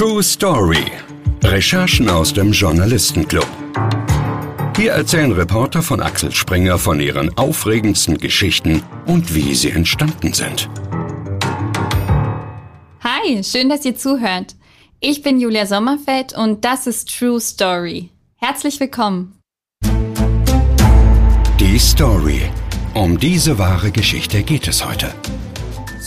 [0.00, 0.86] True Story.
[1.44, 3.46] Recherchen aus dem Journalistenclub.
[4.74, 10.70] Hier erzählen Reporter von Axel Springer von ihren aufregendsten Geschichten und wie sie entstanden sind.
[13.04, 14.54] Hi, schön, dass ihr zuhört.
[15.00, 18.08] Ich bin Julia Sommerfeld und das ist True Story.
[18.36, 19.38] Herzlich willkommen.
[21.60, 22.40] Die Story.
[22.94, 25.12] Um diese wahre Geschichte geht es heute.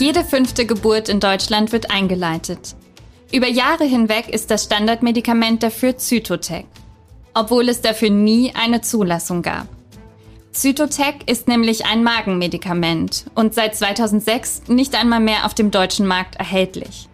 [0.00, 2.74] Jede fünfte Geburt in Deutschland wird eingeleitet.
[3.34, 6.66] Über Jahre hinweg ist das Standardmedikament dafür Zytotec,
[7.34, 9.66] obwohl es dafür nie eine Zulassung gab.
[10.52, 16.36] Zytotec ist nämlich ein Magenmedikament und seit 2006 nicht einmal mehr auf dem deutschen Markt
[16.36, 17.08] erhältlich.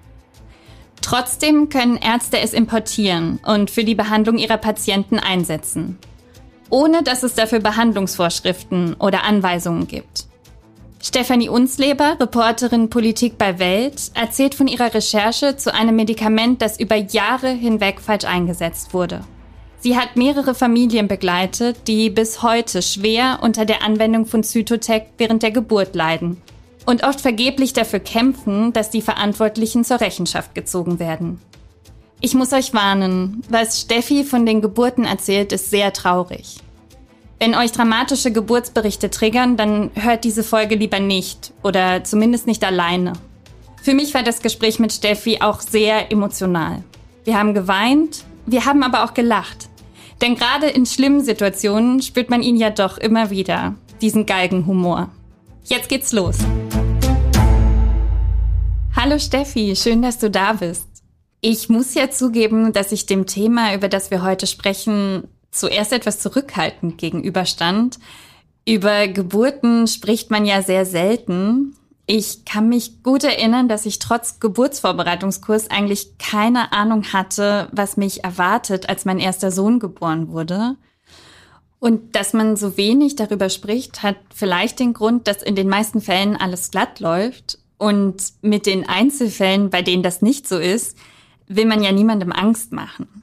[1.00, 5.96] Trotzdem können Ärzte es importieren und für die Behandlung ihrer Patienten einsetzen,
[6.68, 10.26] ohne dass es dafür Behandlungsvorschriften oder Anweisungen gibt.
[11.02, 16.96] Stefanie Unsleber, Reporterin Politik bei Welt, erzählt von ihrer Recherche zu einem Medikament, das über
[16.96, 19.24] Jahre hinweg falsch eingesetzt wurde.
[19.78, 25.42] Sie hat mehrere Familien begleitet, die bis heute schwer unter der Anwendung von Zytotec während
[25.42, 26.36] der Geburt leiden
[26.84, 31.40] und oft vergeblich dafür kämpfen, dass die Verantwortlichen zur Rechenschaft gezogen werden.
[32.20, 36.58] Ich muss euch warnen, was Steffi von den Geburten erzählt, ist sehr traurig.
[37.42, 43.14] Wenn euch dramatische Geburtsberichte triggern, dann hört diese Folge lieber nicht oder zumindest nicht alleine.
[43.82, 46.84] Für mich war das Gespräch mit Steffi auch sehr emotional.
[47.24, 49.70] Wir haben geweint, wir haben aber auch gelacht.
[50.20, 55.08] Denn gerade in schlimmen Situationen spürt man ihn ja doch immer wieder, diesen Galgenhumor.
[55.64, 56.36] Jetzt geht's los.
[58.94, 60.86] Hallo Steffi, schön, dass du da bist.
[61.40, 66.20] Ich muss ja zugeben, dass ich dem Thema, über das wir heute sprechen, zuerst etwas
[66.20, 67.98] zurückhaltend gegenüberstand.
[68.66, 71.76] Über Geburten spricht man ja sehr selten.
[72.06, 78.24] Ich kann mich gut erinnern, dass ich trotz Geburtsvorbereitungskurs eigentlich keine Ahnung hatte, was mich
[78.24, 80.76] erwartet, als mein erster Sohn geboren wurde.
[81.78, 86.00] Und dass man so wenig darüber spricht, hat vielleicht den Grund, dass in den meisten
[86.00, 87.58] Fällen alles glatt läuft.
[87.78, 90.98] Und mit den Einzelfällen, bei denen das nicht so ist,
[91.46, 93.19] will man ja niemandem Angst machen.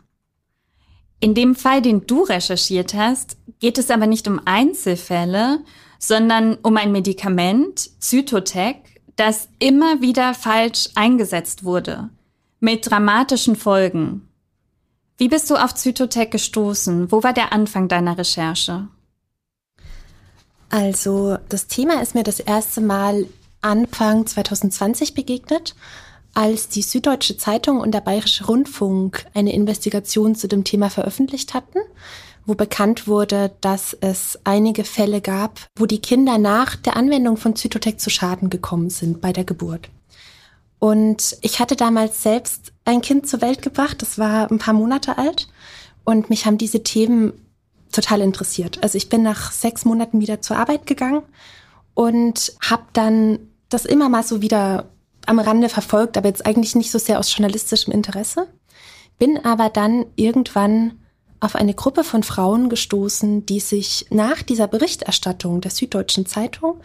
[1.19, 5.63] In dem Fall, den du recherchiert hast, geht es aber nicht um Einzelfälle,
[5.99, 8.77] sondern um ein Medikament, Zytotec,
[9.15, 12.09] das immer wieder falsch eingesetzt wurde,
[12.59, 14.29] mit dramatischen Folgen.
[15.17, 17.11] Wie bist du auf Zytotec gestoßen?
[17.11, 18.87] Wo war der Anfang deiner Recherche?
[20.69, 23.25] Also, das Thema ist mir das erste Mal
[23.61, 25.75] Anfang 2020 begegnet
[26.37, 31.79] als die Süddeutsche Zeitung und der Bayerische Rundfunk eine Investigation zu dem Thema veröffentlicht hatten,
[32.45, 37.55] wo bekannt wurde, dass es einige Fälle gab, wo die Kinder nach der Anwendung von
[37.55, 39.89] Zytotec zu Schaden gekommen sind bei der Geburt.
[40.77, 45.17] Und ich hatte damals selbst ein Kind zur Welt gebracht, das war ein paar Monate
[45.17, 45.47] alt
[46.03, 47.33] und mich haben diese Themen
[47.91, 48.83] total interessiert.
[48.83, 51.23] Also ich bin nach sechs Monaten wieder zur Arbeit gegangen
[51.95, 53.39] und habe dann
[53.69, 54.91] das immer mal so wieder
[55.27, 58.47] am Rande verfolgt, aber jetzt eigentlich nicht so sehr aus journalistischem Interesse.
[59.19, 60.99] Bin aber dann irgendwann
[61.39, 66.81] auf eine Gruppe von Frauen gestoßen, die sich nach dieser Berichterstattung der Süddeutschen Zeitung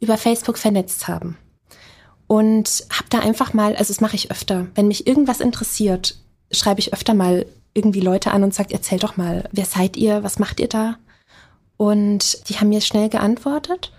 [0.00, 1.38] über Facebook vernetzt haben.
[2.26, 6.18] Und habe da einfach mal, also das mache ich öfter, wenn mich irgendwas interessiert,
[6.50, 10.22] schreibe ich öfter mal irgendwie Leute an und sage, erzähl doch mal, wer seid ihr,
[10.22, 10.96] was macht ihr da?
[11.76, 13.92] Und die haben mir schnell geantwortet.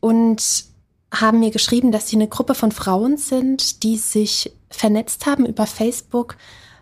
[0.00, 0.64] Und
[1.20, 5.66] haben mir geschrieben, dass sie eine Gruppe von Frauen sind, die sich vernetzt haben über
[5.66, 6.36] Facebook,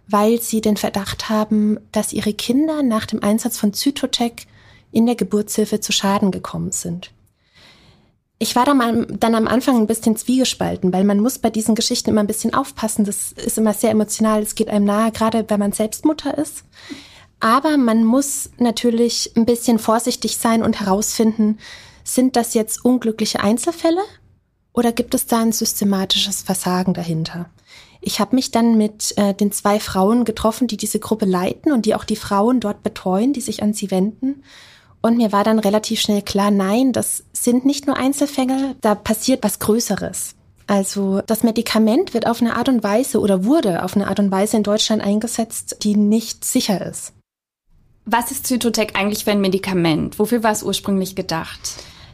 [0.09, 4.47] weil sie den Verdacht haben, dass ihre Kinder nach dem Einsatz von Zytotec
[4.91, 7.11] in der Geburtshilfe zu Schaden gekommen sind.
[8.39, 12.23] Ich war dann, am Anfang ein bisschen zwiegespalten, weil man muss bei diesen Geschichten immer
[12.23, 13.05] ein bisschen aufpassen.
[13.05, 16.65] Das ist immer sehr emotional, es geht einem nahe, gerade wenn man selbst Mutter ist.
[17.39, 21.59] Aber man muss natürlich ein bisschen vorsichtig sein und herausfinden,
[22.03, 24.03] sind das jetzt unglückliche Einzelfälle
[24.73, 27.51] oder gibt es da ein systematisches Versagen dahinter?
[28.01, 31.87] Ich habe mich dann mit äh, den zwei Frauen getroffen, die diese Gruppe leiten und
[31.87, 34.43] die auch die Frauen dort betreuen, die sich an sie wenden.
[35.01, 39.45] Und mir war dann relativ schnell klar, nein, das sind nicht nur Einzelfälle, da passiert
[39.45, 40.35] was Größeres.
[40.67, 44.31] Also das Medikament wird auf eine Art und Weise oder wurde auf eine Art und
[44.31, 47.13] Weise in Deutschland eingesetzt, die nicht sicher ist.
[48.05, 50.19] Was ist Zytotec eigentlich für ein Medikament?
[50.19, 51.61] Wofür war es ursprünglich gedacht?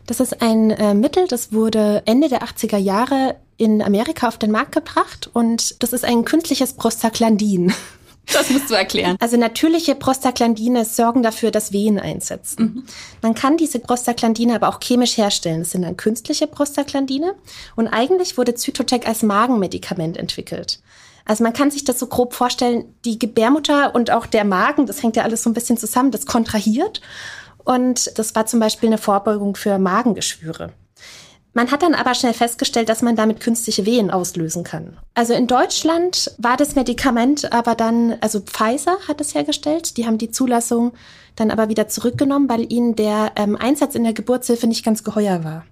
[0.09, 4.51] Das ist ein äh, Mittel, das wurde Ende der 80er Jahre in Amerika auf den
[4.51, 7.73] Markt gebracht und das ist ein künstliches Prostaglandin.
[8.31, 9.17] Das musst du erklären.
[9.21, 12.63] Also natürliche Prostaglandine sorgen dafür, dass Wehen einsetzen.
[12.63, 12.85] Mhm.
[13.23, 15.61] Man kann diese Prostaglandine aber auch chemisch herstellen.
[15.61, 17.35] Das sind dann künstliche Prostaglandine.
[17.75, 20.79] Und eigentlich wurde Zytotec als Magenmedikament entwickelt.
[21.25, 25.03] Also man kann sich das so grob vorstellen, die Gebärmutter und auch der Magen, das
[25.03, 27.01] hängt ja alles so ein bisschen zusammen, das kontrahiert.
[27.69, 30.73] Und das war zum Beispiel eine Vorbeugung für Magengeschwüre.
[31.53, 34.97] Man hat dann aber schnell festgestellt, dass man damit künstliche Wehen auslösen kann.
[35.13, 40.17] Also in Deutschland war das Medikament aber dann, also Pfizer hat es hergestellt, die haben
[40.17, 40.93] die Zulassung
[41.37, 45.45] dann aber wieder zurückgenommen, weil ihnen der ähm, Einsatz in der Geburtshilfe nicht ganz geheuer
[45.45, 45.67] war.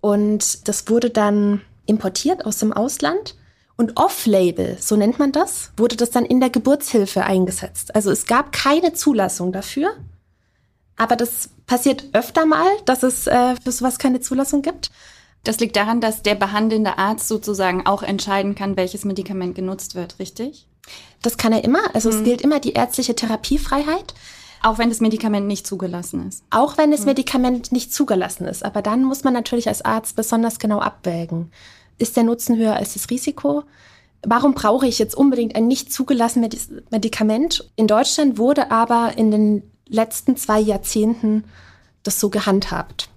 [0.00, 3.36] Und das wurde dann importiert aus dem Ausland
[3.76, 7.94] und off-label, so nennt man das, wurde das dann in der Geburtshilfe eingesetzt.
[7.94, 9.92] Also es gab keine Zulassung dafür.
[10.96, 14.90] Aber das passiert öfter mal, dass es äh, für sowas keine Zulassung gibt.
[15.44, 20.18] Das liegt daran, dass der behandelnde Arzt sozusagen auch entscheiden kann, welches Medikament genutzt wird,
[20.18, 20.66] richtig?
[21.22, 21.94] Das kann er immer.
[21.94, 22.18] Also hm.
[22.18, 24.14] es gilt immer die ärztliche Therapiefreiheit.
[24.62, 26.42] Auch wenn das Medikament nicht zugelassen ist.
[26.50, 27.06] Auch wenn das hm.
[27.06, 28.64] Medikament nicht zugelassen ist.
[28.64, 31.52] Aber dann muss man natürlich als Arzt besonders genau abwägen
[31.98, 33.64] ist der Nutzen höher als das Risiko?
[34.22, 37.70] Warum brauche ich jetzt unbedingt ein nicht zugelassenes Medikament?
[37.76, 41.44] In Deutschland wurde aber in den letzten zwei Jahrzehnten
[42.02, 43.08] das so gehandhabt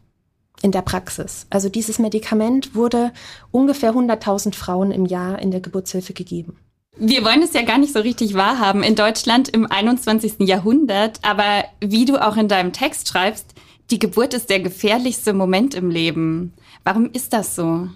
[0.61, 1.47] in der Praxis.
[1.49, 3.11] Also dieses Medikament wurde
[3.51, 6.57] ungefähr 100.000 Frauen im Jahr in der Geburtshilfe gegeben.
[6.97, 10.39] Wir wollen es ja gar nicht so richtig wahrhaben in Deutschland im 21.
[10.39, 13.53] Jahrhundert, aber wie du auch in deinem Text schreibst,
[13.89, 16.53] die Geburt ist der gefährlichste Moment im Leben.
[16.83, 17.87] Warum ist das so?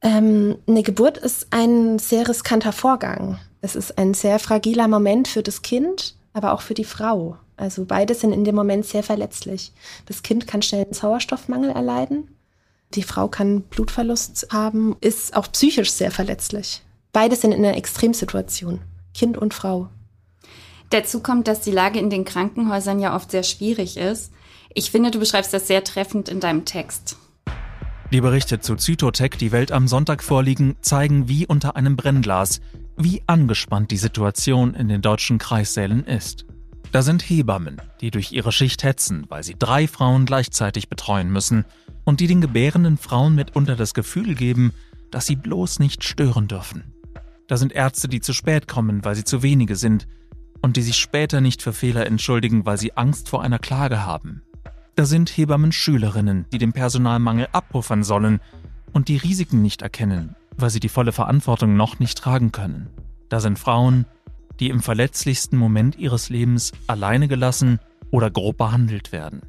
[0.00, 3.38] Ähm, eine Geburt ist ein sehr riskanter Vorgang.
[3.60, 7.36] Es ist ein sehr fragiler Moment für das Kind, aber auch für die Frau.
[7.56, 9.72] Also beide sind in dem Moment sehr verletzlich.
[10.06, 12.28] Das Kind kann schnell einen Sauerstoffmangel erleiden.
[12.94, 16.82] Die Frau kann Blutverlust haben, ist auch psychisch sehr verletzlich.
[17.12, 18.80] Beide sind in einer Extremsituation.
[19.12, 19.88] Kind und Frau.
[20.90, 24.32] Dazu kommt, dass die Lage in den Krankenhäusern ja oft sehr schwierig ist.
[24.72, 27.16] Ich finde, du beschreibst das sehr treffend in deinem Text.
[28.10, 32.60] Die Berichte zu Zytotec, die Welt am Sonntag vorliegen, zeigen wie unter einem Brennglas,
[32.98, 36.46] wie angespannt die Situation in den deutschen Kreissälen ist.
[36.90, 41.64] Da sind Hebammen, die durch ihre Schicht hetzen, weil sie drei Frauen gleichzeitig betreuen müssen
[42.04, 44.72] und die den gebärenden Frauen mitunter das Gefühl geben,
[45.10, 46.92] dass sie bloß nicht stören dürfen.
[47.46, 50.08] Da sind Ärzte, die zu spät kommen, weil sie zu wenige sind
[50.60, 54.42] und die sich später nicht für Fehler entschuldigen, weil sie Angst vor einer Klage haben.
[54.96, 58.40] Da sind Hebammen-Schülerinnen, die den Personalmangel abpuffern sollen
[58.92, 62.90] und die Risiken nicht erkennen, weil sie die volle Verantwortung noch nicht tragen können.
[63.28, 64.06] Da sind Frauen,
[64.60, 67.78] die im verletzlichsten Moment ihres Lebens alleine gelassen
[68.10, 69.42] oder grob behandelt werden.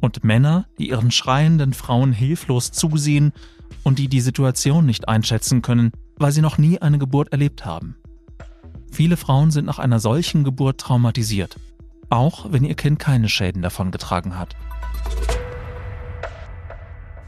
[0.00, 3.32] Und Männer, die ihren schreienden Frauen hilflos zusehen
[3.82, 7.96] und die die Situation nicht einschätzen können, weil sie noch nie eine Geburt erlebt haben.
[8.92, 11.56] Viele Frauen sind nach einer solchen Geburt traumatisiert
[12.10, 14.54] auch wenn ihr Kind keine Schäden davon getragen hat.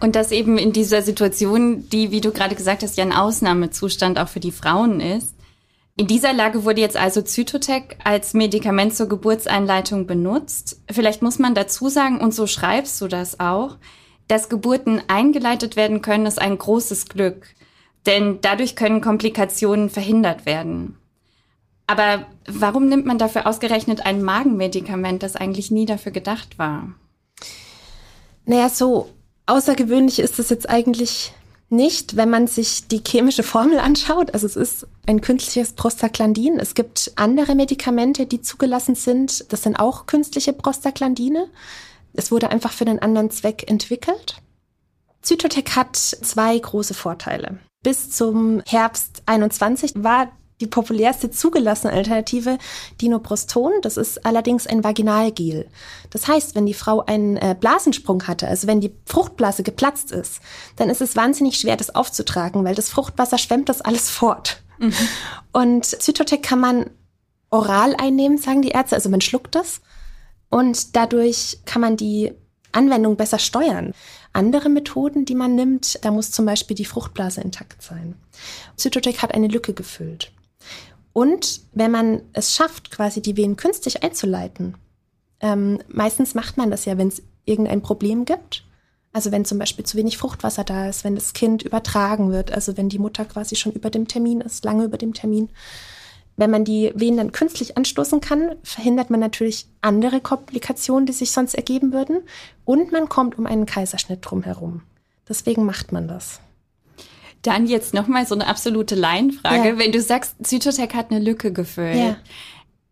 [0.01, 4.19] Und das eben in dieser Situation, die, wie du gerade gesagt hast, ja ein Ausnahmezustand
[4.19, 5.35] auch für die Frauen ist.
[5.97, 10.81] In dieser Lage wurde jetzt also Zytotec als Medikament zur Geburtseinleitung benutzt.
[10.89, 13.77] Vielleicht muss man dazu sagen, und so schreibst du das auch,
[14.29, 17.47] dass Geburten eingeleitet werden können, ist ein großes Glück.
[18.07, 20.97] Denn dadurch können Komplikationen verhindert werden.
[21.89, 26.95] Aber warum nimmt man dafür ausgerechnet ein Magenmedikament, das eigentlich nie dafür gedacht war?
[28.45, 29.11] Naja, so
[29.49, 31.33] außergewöhnlich ist es jetzt eigentlich
[31.71, 34.33] nicht, wenn man sich die chemische Formel anschaut.
[34.33, 36.59] Also es ist ein künstliches Prostaglandin.
[36.59, 39.53] Es gibt andere Medikamente, die zugelassen sind.
[39.53, 41.49] Das sind auch künstliche Prostaglandine.
[42.15, 44.37] Es wurde einfach für einen anderen Zweck entwickelt.
[45.21, 47.59] Zytotec hat zwei große Vorteile.
[47.83, 52.59] Bis zum Herbst 21 war die populärste zugelassene Alternative
[53.01, 53.73] Dinoproston.
[53.83, 55.69] Das ist allerdings ein Vaginalgel.
[56.11, 60.41] Das heißt, wenn die Frau einen äh, Blasensprung hatte, also wenn die Fruchtblase geplatzt ist,
[60.77, 64.63] dann ist es wahnsinnig schwer, das aufzutragen, weil das Fruchtwasser schwemmt das alles fort.
[64.79, 64.95] Mhm.
[65.53, 66.91] Und Zytotec kann man
[67.51, 69.81] oral einnehmen, sagen die Ärzte, also man schluckt das.
[70.51, 72.33] Und dadurch kann man die
[72.73, 73.93] Anwendung besser steuern.
[74.33, 78.15] Andere Methoden, die man nimmt, da muss zum Beispiel die Fruchtblase intakt sein.
[78.77, 80.33] Zytotec hat eine Lücke gefüllt.
[81.13, 84.77] Und wenn man es schafft, quasi die Venen künstlich einzuleiten,
[85.41, 88.65] ähm, meistens macht man das ja, wenn es irgendein Problem gibt.
[89.13, 92.77] Also wenn zum Beispiel zu wenig Fruchtwasser da ist, wenn das Kind übertragen wird, also
[92.77, 95.49] wenn die Mutter quasi schon über dem Termin ist, lange über dem Termin.
[96.37, 101.33] Wenn man die Venen dann künstlich anstoßen kann, verhindert man natürlich andere Komplikationen, die sich
[101.33, 102.21] sonst ergeben würden.
[102.65, 104.83] Und man kommt um einen Kaiserschnitt drumherum.
[105.29, 106.41] Deswegen macht man das.
[107.49, 109.69] Dann jetzt nochmal so eine absolute Laienfrage.
[109.71, 109.79] Ja.
[109.79, 111.97] Wenn du sagst, Zytotec hat eine Lücke gefüllt.
[111.97, 112.17] Ja.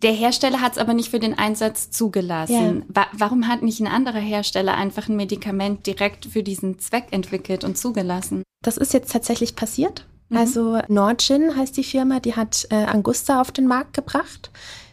[0.03, 2.85] Der Hersteller hat es aber nicht für den Einsatz zugelassen.
[2.89, 3.03] Ja.
[3.03, 7.65] Wa warum hat nicht ein anderer Hersteller einfach ein Medikament direkt für diesen Zweck entwickelt
[7.65, 8.43] und zugelassen?
[8.63, 10.07] Das ist jetzt tatsächlich passiert.
[10.29, 10.37] Mhm.
[10.37, 14.51] Also Nordgin heißt die Firma, die hat äh, Angusta auf den Markt gebracht.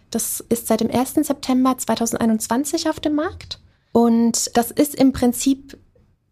[0.10, 1.14] Das ist seit dem 1.
[1.16, 3.60] September 2021 auf dem Markt.
[3.92, 5.78] Und das ist im Prinzip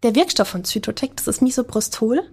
[0.04, 2.24] der Wirkstoff von Zytotec, das ist Misoprostol.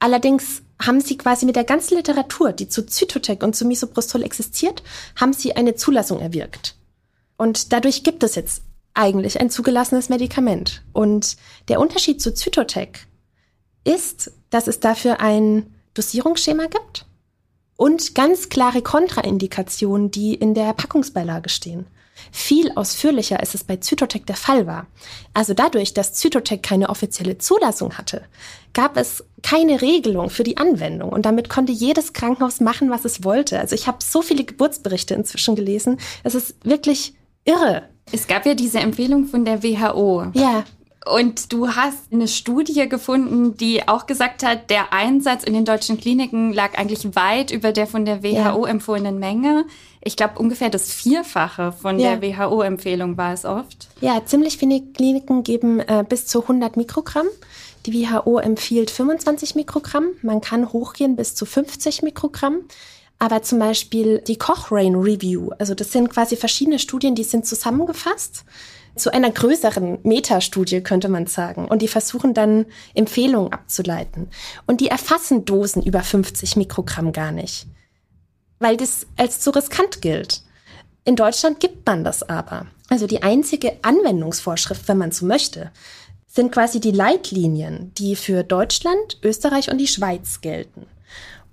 [0.00, 4.82] Allerdings haben sie quasi mit der ganzen Literatur, die zu Zytotec und zu Misoprostol existiert,
[5.14, 6.76] haben sie eine Zulassung erwirkt.
[7.36, 8.62] Und dadurch gibt es jetzt
[8.94, 10.82] eigentlich ein zugelassenes Medikament.
[10.92, 11.36] Und
[11.68, 13.06] der Unterschied zu Zytotec
[13.84, 17.06] ist, dass es dafür ein Dosierungsschema gibt
[17.76, 21.86] und ganz klare Kontraindikationen, die in der Packungsbeilage stehen.
[22.30, 24.86] Viel ausführlicher als es bei Zytotec der Fall war.
[25.34, 28.22] Also dadurch, dass Zytotec keine offizielle Zulassung hatte,
[28.72, 33.24] gab es keine Regelung für die Anwendung und damit konnte jedes Krankenhaus machen, was es
[33.24, 33.58] wollte.
[33.58, 35.98] Also ich habe so viele Geburtsberichte inzwischen gelesen.
[36.24, 37.88] Es ist wirklich irre.
[38.12, 40.26] Es gab ja diese Empfehlung von der WHO.
[40.34, 40.64] Ja.
[41.06, 45.98] Und du hast eine Studie gefunden, die auch gesagt hat, der Einsatz in den deutschen
[45.98, 49.64] Kliniken lag eigentlich weit über der von der WHO empfohlenen Menge.
[50.02, 52.16] Ich glaube, ungefähr das Vierfache von ja.
[52.16, 53.88] der WHO-Empfehlung war es oft.
[54.02, 57.26] Ja, ziemlich viele Kliniken geben äh, bis zu 100 Mikrogramm.
[57.86, 60.08] Die WHO empfiehlt 25 Mikrogramm.
[60.20, 62.60] Man kann hochgehen bis zu 50 Mikrogramm.
[63.18, 68.44] Aber zum Beispiel die Cochrane Review, also das sind quasi verschiedene Studien, die sind zusammengefasst
[69.00, 71.66] zu einer größeren Metastudie, könnte man sagen.
[71.66, 74.28] Und die versuchen dann Empfehlungen abzuleiten.
[74.66, 77.66] Und die erfassen Dosen über 50 Mikrogramm gar nicht,
[78.58, 80.42] weil das als zu riskant gilt.
[81.04, 82.66] In Deutschland gibt man das aber.
[82.88, 85.70] Also die einzige Anwendungsvorschrift, wenn man so möchte,
[86.26, 90.86] sind quasi die Leitlinien, die für Deutschland, Österreich und die Schweiz gelten.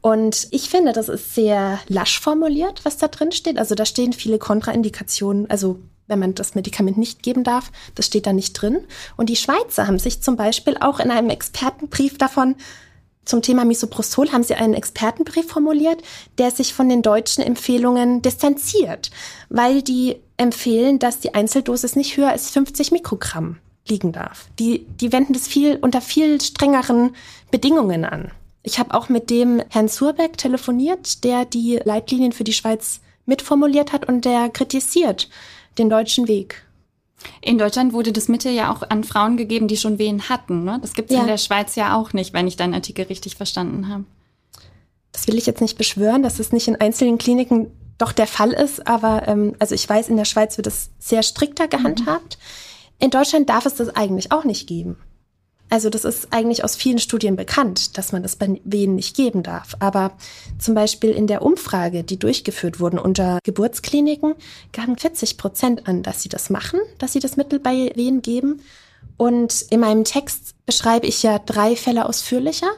[0.01, 3.57] Und ich finde, das ist sehr lasch formuliert, was da drin steht.
[3.57, 8.25] Also da stehen viele Kontraindikationen, also wenn man das Medikament nicht geben darf, das steht
[8.25, 8.79] da nicht drin.
[9.15, 12.55] Und die Schweizer haben sich zum Beispiel auch in einem Expertenbrief davon
[13.27, 16.01] zum Thema Misoprostol haben sie einen Expertenbrief formuliert,
[16.37, 19.11] der sich von den deutschen Empfehlungen distanziert,
[19.49, 24.47] weil die empfehlen, dass die Einzeldosis nicht höher als 50 Mikrogramm liegen darf.
[24.59, 27.15] Die, die wenden das viel unter viel strengeren
[27.51, 28.31] Bedingungen an.
[28.63, 33.91] Ich habe auch mit dem Herrn Surbeck telefoniert, der die Leitlinien für die Schweiz mitformuliert
[33.91, 35.29] hat und der kritisiert
[35.77, 36.63] den deutschen Weg.
[37.41, 40.63] In Deutschland wurde das Mittel ja auch an Frauen gegeben, die schon Wehen hatten.
[40.63, 40.79] Ne?
[40.81, 41.21] Das gibt es ja.
[41.21, 44.05] in der Schweiz ja auch nicht, wenn ich deinen Artikel richtig verstanden habe.
[45.11, 48.51] Das will ich jetzt nicht beschwören, dass es nicht in einzelnen Kliniken doch der Fall
[48.51, 52.37] ist, aber ähm, also ich weiß, in der Schweiz wird es sehr strikter gehandhabt.
[52.37, 53.05] Mhm.
[53.05, 54.97] In Deutschland darf es das eigentlich auch nicht geben.
[55.69, 59.43] Also das ist eigentlich aus vielen Studien bekannt, dass man das bei Wehen nicht geben
[59.43, 59.75] darf.
[59.79, 60.13] Aber
[60.59, 64.35] zum Beispiel in der Umfrage, die durchgeführt wurden unter Geburtskliniken,
[64.71, 68.61] gaben 40 Prozent an, dass sie das machen, dass sie das Mittel bei Wehen geben.
[69.17, 72.69] Und in meinem Text beschreibe ich ja drei Fälle ausführlicher.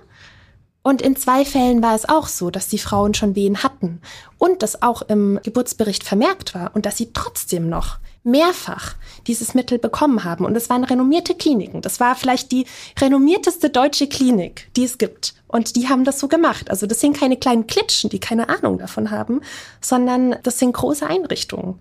[0.82, 4.02] Und in zwei Fällen war es auch so, dass die Frauen schon Wehen hatten
[4.38, 8.96] und das auch im Geburtsbericht vermerkt war und dass sie trotzdem noch mehrfach
[9.28, 10.46] dieses Mittel bekommen haben.
[10.46, 11.82] Und es waren renommierte Kliniken.
[11.82, 12.66] Das war vielleicht die
[13.00, 15.36] renommierteste deutsche Klinik, die es gibt.
[15.48, 16.70] Und die haben das so gemacht.
[16.70, 19.42] Also das sind keine kleinen Klitschen, die keine Ahnung davon haben,
[19.82, 21.80] sondern das sind große Einrichtungen.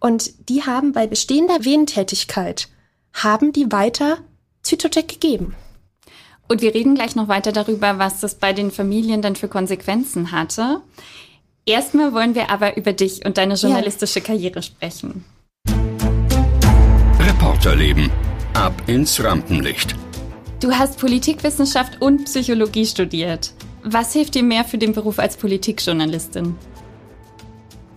[0.00, 2.68] Und die haben bei bestehender Wehentätigkeit,
[3.12, 4.18] haben die weiter
[4.62, 5.54] Zytotec gegeben.
[6.48, 10.30] Und wir reden gleich noch weiter darüber, was das bei den Familien dann für Konsequenzen
[10.30, 10.80] hatte.
[11.64, 14.24] Erstmal wollen wir aber über dich und deine journalistische ja.
[14.24, 15.24] Karriere sprechen.
[17.46, 18.10] Reporterleben.
[18.54, 19.94] Ab ins Rampenlicht.
[20.58, 23.52] Du hast Politikwissenschaft und Psychologie studiert.
[23.84, 26.56] Was hilft dir mehr für den Beruf als Politikjournalistin?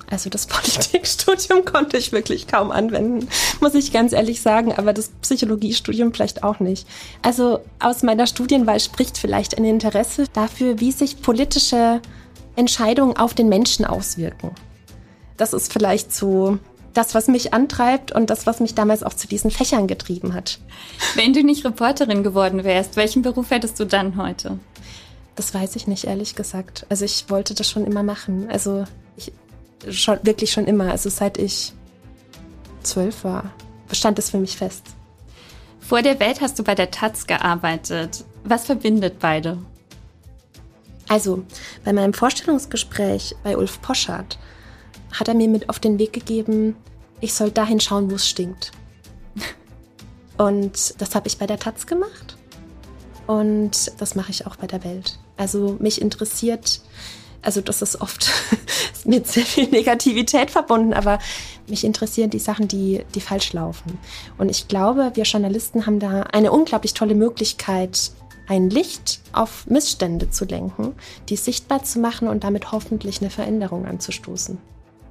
[0.07, 3.27] Also das Politikstudium konnte ich wirklich kaum anwenden,
[3.59, 6.87] muss ich ganz ehrlich sagen, aber das Psychologiestudium vielleicht auch nicht.
[7.23, 12.01] Also aus meiner Studienwahl spricht vielleicht ein Interesse dafür, wie sich politische
[12.55, 14.51] Entscheidungen auf den Menschen auswirken.
[15.37, 16.59] Das ist vielleicht so
[16.93, 20.59] das, was mich antreibt und das, was mich damals auch zu diesen Fächern getrieben hat.
[21.15, 24.59] Wenn du nicht Reporterin geworden wärst, welchen Beruf hättest du dann heute?
[25.35, 26.85] Das weiß ich nicht, ehrlich gesagt.
[26.89, 28.49] Also ich wollte das schon immer machen.
[28.49, 28.83] Also
[29.15, 29.31] ich
[29.89, 30.91] schon, wirklich schon immer.
[30.91, 31.73] Also seit ich
[32.83, 33.51] zwölf war,
[33.91, 34.83] stand es für mich fest.
[35.79, 38.25] Vor der Welt hast du bei der Taz gearbeitet.
[38.43, 39.57] Was verbindet beide?
[41.07, 41.43] Also,
[41.83, 44.37] bei meinem Vorstellungsgespräch bei Ulf Poschardt
[45.11, 46.75] hat er mir mit auf den Weg gegeben,
[47.21, 48.71] ich soll dahin schauen, wo es stinkt.
[50.37, 52.37] Und das habe ich bei der Taz gemacht.
[53.27, 55.19] Und das mache ich auch bei der Welt.
[55.37, 56.81] Also mich interessiert,
[57.41, 58.31] also das ist oft
[59.05, 61.19] mit sehr viel Negativität verbunden, aber
[61.67, 63.97] mich interessieren die Sachen, die, die falsch laufen.
[64.37, 68.11] Und ich glaube, wir Journalisten haben da eine unglaublich tolle Möglichkeit,
[68.47, 70.95] ein Licht auf Missstände zu lenken,
[71.29, 74.57] die sichtbar zu machen und damit hoffentlich eine Veränderung anzustoßen.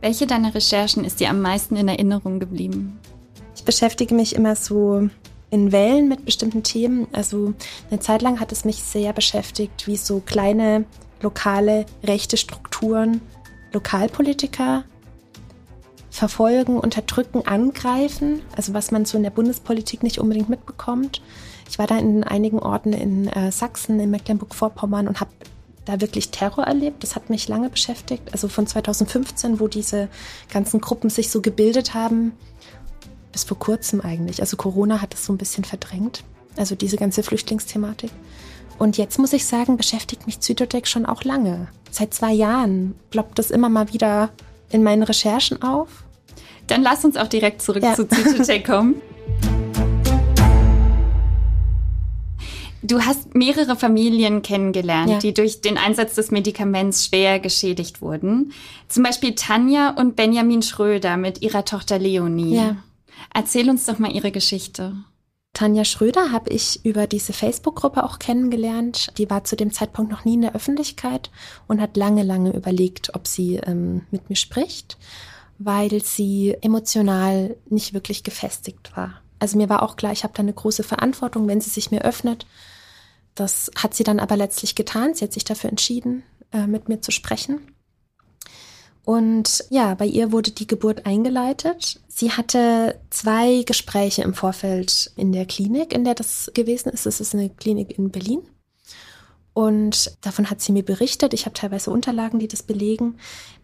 [0.00, 3.00] Welche deiner Recherchen ist dir am meisten in Erinnerung geblieben?
[3.56, 5.08] Ich beschäftige mich immer so
[5.50, 7.08] in Wellen mit bestimmten Themen.
[7.12, 7.54] Also
[7.90, 10.84] eine Zeit lang hat es mich sehr beschäftigt, wie so kleine
[11.20, 13.20] lokale rechte Strukturen
[13.72, 14.84] Lokalpolitiker
[16.10, 18.42] verfolgen, unterdrücken, angreifen.
[18.56, 21.22] Also was man so in der Bundespolitik nicht unbedingt mitbekommt.
[21.68, 25.30] Ich war da in einigen Orten in äh, Sachsen, in Mecklenburg-Vorpommern und habe
[25.88, 27.02] da wirklich Terror erlebt.
[27.02, 28.22] Das hat mich lange beschäftigt.
[28.32, 30.08] Also von 2015, wo diese
[30.50, 32.32] ganzen Gruppen sich so gebildet haben,
[33.32, 34.40] bis vor kurzem eigentlich.
[34.40, 36.24] Also Corona hat das so ein bisschen verdrängt.
[36.56, 38.10] Also diese ganze Flüchtlingsthematik.
[38.78, 41.68] Und jetzt muss ich sagen, beschäftigt mich Zytotec schon auch lange.
[41.90, 44.30] Seit zwei Jahren ploppt das immer mal wieder
[44.70, 45.88] in meinen Recherchen auf.
[46.66, 47.94] Dann lass uns auch direkt zurück ja.
[47.94, 49.00] zu Zytotec kommen.
[52.82, 55.18] Du hast mehrere Familien kennengelernt, ja.
[55.18, 58.52] die durch den Einsatz des Medikaments schwer geschädigt wurden.
[58.88, 62.56] Zum Beispiel Tanja und Benjamin Schröder mit ihrer Tochter Leonie.
[62.56, 62.76] Ja.
[63.34, 64.94] Erzähl uns doch mal ihre Geschichte.
[65.54, 69.08] Tanja Schröder habe ich über diese Facebook-Gruppe auch kennengelernt.
[69.18, 71.30] Die war zu dem Zeitpunkt noch nie in der Öffentlichkeit
[71.66, 74.98] und hat lange, lange überlegt, ob sie ähm, mit mir spricht,
[75.58, 79.20] weil sie emotional nicht wirklich gefestigt war.
[79.40, 82.02] Also mir war auch klar, ich habe da eine große Verantwortung, wenn sie sich mir
[82.02, 82.46] öffnet.
[83.38, 85.14] Das hat sie dann aber letztlich getan.
[85.14, 87.60] Sie hat sich dafür entschieden, äh, mit mir zu sprechen.
[89.04, 92.00] Und ja, bei ihr wurde die Geburt eingeleitet.
[92.08, 97.06] Sie hatte zwei Gespräche im Vorfeld in der Klinik, in der das gewesen ist.
[97.06, 98.42] Es ist eine Klinik in Berlin.
[99.58, 101.34] Und davon hat sie mir berichtet.
[101.34, 103.16] Ich habe teilweise Unterlagen, die das belegen.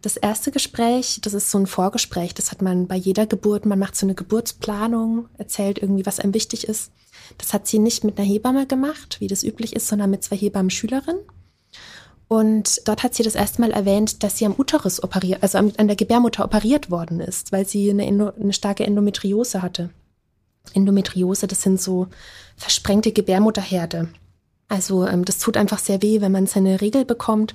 [0.03, 2.35] Das erste Gespräch, das ist so ein Vorgespräch.
[2.35, 3.65] Das hat man bei jeder Geburt.
[3.65, 6.91] Man macht so eine Geburtsplanung, erzählt irgendwie, was einem wichtig ist.
[7.39, 10.35] Das hat sie nicht mit einer Hebamme gemacht, wie das üblich ist, sondern mit zwei
[10.37, 11.23] Hebammen-Schülerinnen.
[12.27, 15.75] Und dort hat sie das erste Mal erwähnt, dass sie am Uterus operiert, also an
[15.77, 19.91] der Gebärmutter operiert worden ist, weil sie eine, Endo, eine starke Endometriose hatte.
[20.73, 22.09] Endometriose, das sind so
[22.57, 24.09] versprengte Gebärmutterherde.
[24.69, 27.55] Also ähm, das tut einfach sehr weh, wenn man seine Regel bekommt.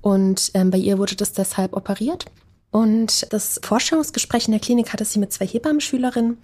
[0.00, 2.26] Und ähm, bei ihr wurde das deshalb operiert.
[2.70, 6.38] Und das Forschungsgespräch in der Klinik hatte sie mit zwei Hebammenschülerinnen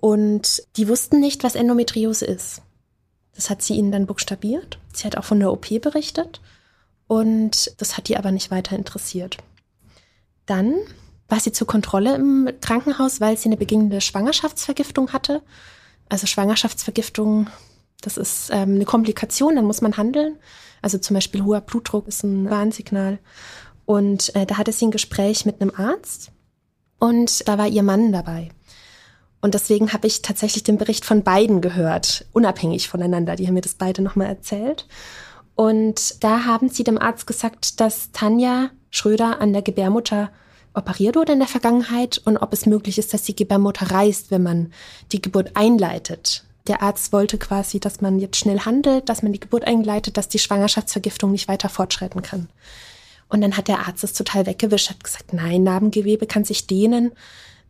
[0.00, 2.62] und die wussten nicht, was Endometriose ist.
[3.34, 4.78] Das hat sie ihnen dann buchstabiert.
[4.92, 6.40] Sie hat auch von der OP berichtet
[7.06, 9.36] und das hat die aber nicht weiter interessiert.
[10.46, 10.74] Dann
[11.28, 15.42] war sie zur Kontrolle im Krankenhaus, weil sie eine beginnende Schwangerschaftsvergiftung hatte.
[16.08, 17.48] Also Schwangerschaftsvergiftung,
[18.00, 20.36] das ist ähm, eine Komplikation, dann muss man handeln.
[20.82, 23.18] Also zum Beispiel hoher Blutdruck ist ein Warnsignal.
[23.84, 26.30] Und äh, da hatte sie ein Gespräch mit einem Arzt
[26.98, 28.50] und da war ihr Mann dabei.
[29.40, 33.36] Und deswegen habe ich tatsächlich den Bericht von beiden gehört, unabhängig voneinander.
[33.36, 34.86] Die haben mir das beide nochmal erzählt.
[35.54, 40.30] Und da haben sie dem Arzt gesagt, dass Tanja Schröder an der Gebärmutter
[40.74, 44.42] operiert wurde in der Vergangenheit und ob es möglich ist, dass die Gebärmutter reißt, wenn
[44.42, 44.72] man
[45.12, 46.44] die Geburt einleitet.
[46.70, 50.28] Der Arzt wollte quasi, dass man jetzt schnell handelt, dass man die Geburt einleitet, dass
[50.28, 52.48] die Schwangerschaftsvergiftung nicht weiter fortschreiten kann.
[53.28, 57.10] Und dann hat der Arzt es total weggewischt, hat gesagt, nein, Narbengewebe kann sich dehnen.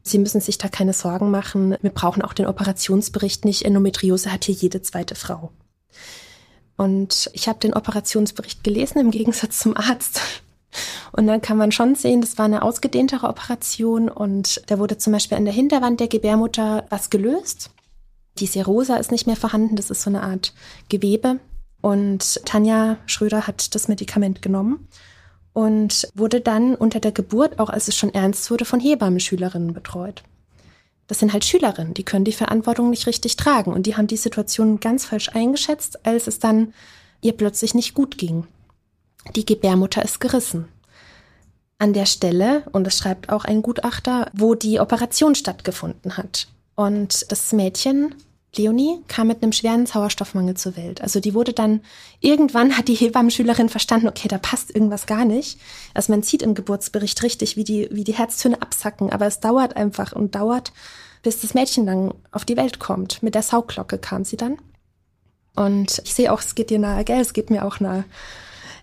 [0.02, 1.78] Sie müssen sich da keine Sorgen machen.
[1.80, 3.64] Wir brauchen auch den Operationsbericht nicht.
[3.64, 5.50] Endometriose hat hier jede zweite Frau.
[6.76, 10.20] Und ich habe den Operationsbericht gelesen im Gegensatz zum Arzt.
[11.12, 15.14] Und dann kann man schon sehen, das war eine ausgedehntere Operation und da wurde zum
[15.14, 17.70] Beispiel an der Hinterwand der Gebärmutter was gelöst.
[18.38, 20.54] Die Serosa ist nicht mehr vorhanden, das ist so eine Art
[20.88, 21.40] Gewebe.
[21.80, 24.86] Und Tanja Schröder hat das Medikament genommen
[25.52, 30.22] und wurde dann unter der Geburt, auch als es schon ernst wurde, von Hebammenschülerinnen betreut.
[31.06, 34.16] Das sind halt Schülerinnen, die können die Verantwortung nicht richtig tragen und die haben die
[34.16, 36.72] Situation ganz falsch eingeschätzt, als es dann
[37.20, 38.46] ihr plötzlich nicht gut ging.
[39.34, 40.68] Die Gebärmutter ist gerissen.
[41.78, 46.46] An der Stelle, und das schreibt auch ein Gutachter, wo die Operation stattgefunden hat.
[46.80, 48.14] Und das Mädchen,
[48.56, 51.02] Leonie, kam mit einem schweren Sauerstoffmangel zur Welt.
[51.02, 51.82] Also die wurde dann,
[52.20, 55.60] irgendwann hat die Hebammenschülerin verstanden, okay, da passt irgendwas gar nicht.
[55.92, 59.76] Also man sieht im Geburtsbericht richtig, wie die, wie die Herztöne absacken, aber es dauert
[59.76, 60.72] einfach und dauert,
[61.22, 63.22] bis das Mädchen dann auf die Welt kommt.
[63.22, 64.56] Mit der Sauglocke kam sie dann.
[65.54, 67.20] Und ich sehe auch, es geht dir nahe, gell?
[67.20, 68.06] Es geht mir auch nahe.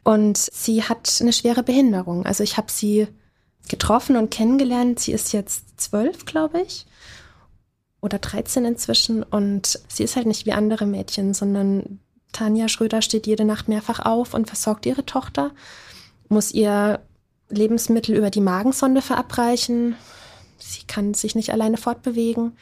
[0.03, 2.27] Und sie hat eine schwere Behinderung.
[2.27, 3.07] Also ich habe sie
[3.69, 4.99] getroffen und kennengelernt.
[4.99, 6.85] Sie ist jetzt zwölf, glaube ich.
[8.01, 9.23] Oder 13 inzwischen.
[9.23, 11.99] Und sie ist halt nicht wie andere Mädchen, sondern
[12.31, 15.51] Tanja Schröder steht jede Nacht mehrfach auf und versorgt ihre Tochter,
[16.29, 16.99] muss ihr
[17.49, 19.95] Lebensmittel über die Magensonde verabreichen,
[20.57, 22.57] Sie kann sich nicht alleine fortbewegen.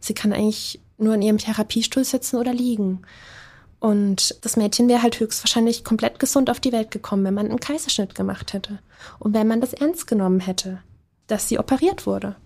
[0.00, 3.02] Sie kann eigentlich nur in ihrem Therapiestuhl sitzen oder liegen.
[3.80, 7.60] Und das Mädchen wäre halt höchstwahrscheinlich komplett gesund auf die Welt gekommen, wenn man einen
[7.60, 8.80] Kaiserschnitt gemacht hätte.
[9.18, 10.82] Und wenn man das ernst genommen hätte,
[11.26, 12.36] dass sie operiert wurde.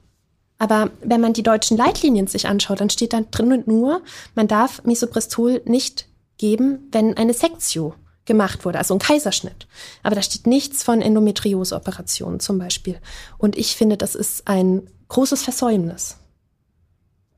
[0.62, 4.01] Aber wenn man die deutschen Leitlinien sich anschaut, dann steht da drin nur,
[4.37, 6.07] man darf Misoprostol nicht
[6.38, 7.96] geben, wenn eine Sektio
[8.27, 9.66] gemacht wurde, also ein Kaiserschnitt.
[10.05, 13.01] Aber da steht nichts von Endometriose-Operationen zum Beispiel.
[13.38, 16.18] Und ich finde, das ist ein großes Versäumnis.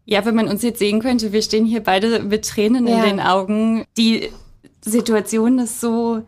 [0.05, 2.97] Ja, wenn man uns jetzt sehen könnte, wir stehen hier beide mit Tränen ja.
[2.97, 3.87] in den Augen.
[3.97, 4.29] Die
[4.85, 6.25] Situation ist so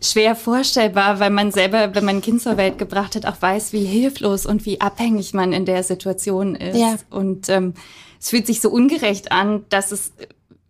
[0.00, 3.72] schwer vorstellbar, weil man selber, wenn man ein Kind zur Welt gebracht hat, auch weiß,
[3.72, 6.78] wie hilflos und wie abhängig man in der Situation ist.
[6.78, 6.96] Ja.
[7.10, 7.74] Und ähm,
[8.20, 10.12] es fühlt sich so ungerecht an, dass es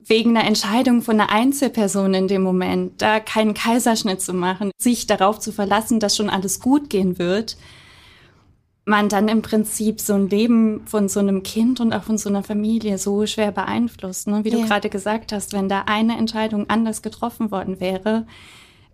[0.05, 5.07] wegen einer Entscheidung von einer Einzelperson in dem Moment, da keinen Kaiserschnitt zu machen, sich
[5.07, 7.59] darauf zu verlassen, dass schon alles gut gehen wird,
[8.87, 12.31] man dann im Prinzip so ein Leben von so einem Kind und auch von so
[12.31, 14.29] einer Familie so schwer beeinflusst.
[14.29, 14.45] Ne?
[14.45, 14.57] Wie ja.
[14.57, 18.27] du gerade gesagt hast, wenn da eine Entscheidung anders getroffen worden wäre,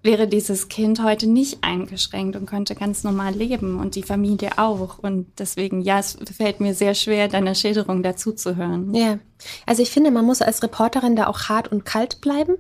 [0.05, 4.99] wäre dieses Kind heute nicht eingeschränkt und könnte ganz normal leben und die Familie auch.
[4.99, 8.95] Und deswegen, ja, es fällt mir sehr schwer, deiner Schilderung dazu zu hören.
[8.95, 9.19] Ja,
[9.67, 12.57] also ich finde, man muss als Reporterin da auch hart und kalt bleiben.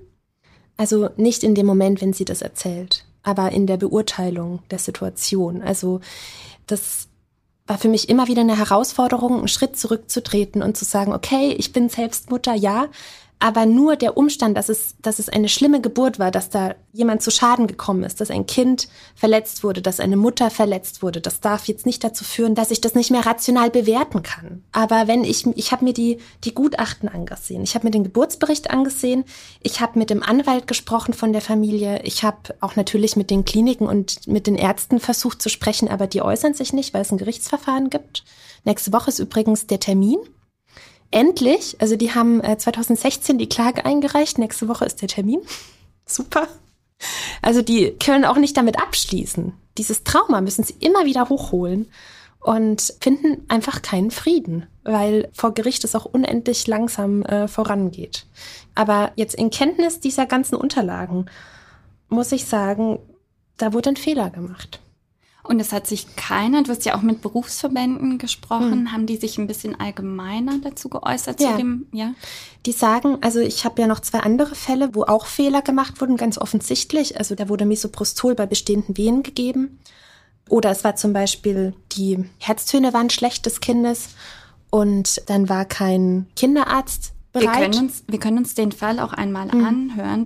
[0.79, 5.63] Also nicht in dem Moment, wenn sie das erzählt, aber in der Beurteilung der Situation.
[5.63, 6.01] Also
[6.67, 7.09] das
[7.67, 11.73] war für mich immer wieder eine Herausforderung, einen Schritt zurückzutreten und zu sagen, okay, ich
[11.73, 12.89] bin selbst Mutter, ja,
[13.45, 17.21] aber nur der Umstand, dass es, dass es eine schlimme Geburt war, dass da jemand
[17.21, 21.41] zu Schaden gekommen ist, dass ein Kind verletzt wurde, dass eine Mutter verletzt wurde, das
[21.41, 24.65] darf jetzt nicht dazu führen, dass ich das nicht mehr rational bewerten kann.
[24.73, 28.71] Aber wenn ich, ich habe mir die, die Gutachten angesehen, ich habe mir den Geburtsbericht
[28.71, 29.25] angesehen,
[29.61, 33.45] ich habe mit dem Anwalt gesprochen von der Familie, ich habe auch natürlich mit den
[33.45, 37.13] Kliniken und mit den Ärzten versucht zu sprechen, aber die äußern sich nicht, weil es
[37.13, 38.25] ein Gerichtsverfahren gibt.
[38.65, 40.17] Nächste Woche ist übrigens der Termin
[41.15, 45.41] endlich, also die haben äh, 2016 die Klage eingereicht, nächste Woche ist der Termin.
[46.07, 46.49] Super.
[47.41, 49.53] Also die können auch nicht damit abschließen.
[49.79, 51.91] Dieses Trauma müssen sie immer wieder hochholen
[52.41, 58.27] und finden einfach keinen Frieden, weil vor Gericht es auch unendlich langsam äh, vorangeht.
[58.75, 61.27] Aber jetzt in Kenntnis dieser ganzen Unterlagen
[62.09, 62.99] muss ich sagen,
[63.57, 64.81] da wurde ein Fehler gemacht.
[65.47, 68.93] Und es hat sich keiner, du hast ja auch mit Berufsverbänden gesprochen, hm.
[68.93, 71.51] haben die sich ein bisschen allgemeiner dazu geäußert ja.
[71.51, 72.15] zu dem, ja?
[72.65, 76.17] Die sagen, also ich habe ja noch zwei andere Fälle, wo auch Fehler gemacht wurden,
[76.17, 77.19] ganz offensichtlich.
[77.19, 79.81] Also da wurde Misoprostol bei bestehenden Wehen gegeben.
[80.49, 84.11] Oder es war zum Beispiel, die Herztöne waren schlecht des Kindes
[84.71, 87.61] und dann war kein Kinderarzt bereit.
[87.61, 89.65] Wir können uns, wir können uns den Fall auch einmal hm.
[89.65, 90.25] anhören.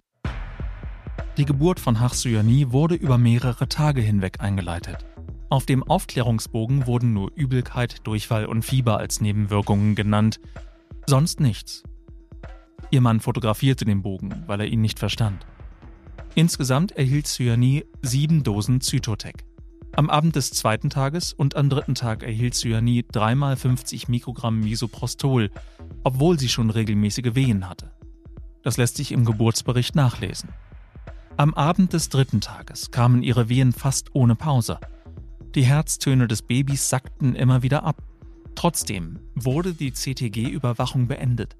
[1.38, 5.07] Die Geburt von Hachsyani wurde über mehrere Tage hinweg eingeleitet.
[5.50, 10.40] Auf dem Aufklärungsbogen wurden nur Übelkeit, Durchfall und Fieber als Nebenwirkungen genannt,
[11.06, 11.82] sonst nichts.
[12.90, 15.46] Ihr Mann fotografierte den Bogen, weil er ihn nicht verstand.
[16.34, 19.44] Insgesamt erhielt Cyani sieben Dosen Zytotec.
[19.96, 25.50] Am Abend des zweiten Tages und am dritten Tag erhielt Cyani dreimal 50 Mikrogramm Misoprostol,
[26.04, 27.90] obwohl sie schon regelmäßige Wehen hatte.
[28.62, 30.50] Das lässt sich im Geburtsbericht nachlesen.
[31.36, 34.78] Am Abend des dritten Tages kamen ihre Wehen fast ohne Pause.
[35.54, 38.02] Die Herztöne des Babys sackten immer wieder ab.
[38.54, 41.56] Trotzdem wurde die CTG-Überwachung beendet.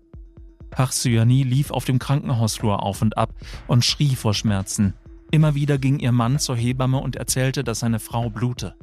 [0.77, 3.35] Hachsyani lief auf dem Krankenhausflur auf und ab
[3.66, 4.94] und schrie vor Schmerzen.
[5.31, 8.74] Immer wieder ging ihr Mann zur Hebamme und erzählte, dass seine Frau blute.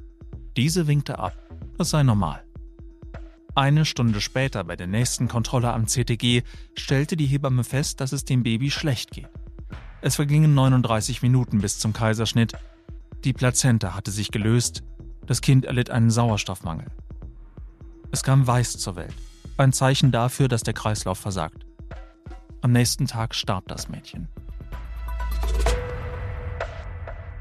[0.58, 1.38] Diese winkte ab,
[1.78, 2.44] das sei normal.
[3.54, 6.44] Eine Stunde später bei der nächsten Kontrolle am CTG
[6.76, 9.30] stellte die Hebamme fest, dass es dem Baby schlecht geht.
[10.02, 12.54] Es vergingen 39 Minuten bis zum Kaiserschnitt.
[13.24, 14.84] Die Plazenta hatte sich gelöst.
[15.28, 16.88] Das Kind erlitt einen Sauerstoffmangel.
[18.12, 19.16] Es kam weiß zur Welt.
[19.58, 21.66] Ein Zeichen dafür, dass der Kreislauf versagt.
[22.62, 24.28] Am nächsten Tag starb das Mädchen.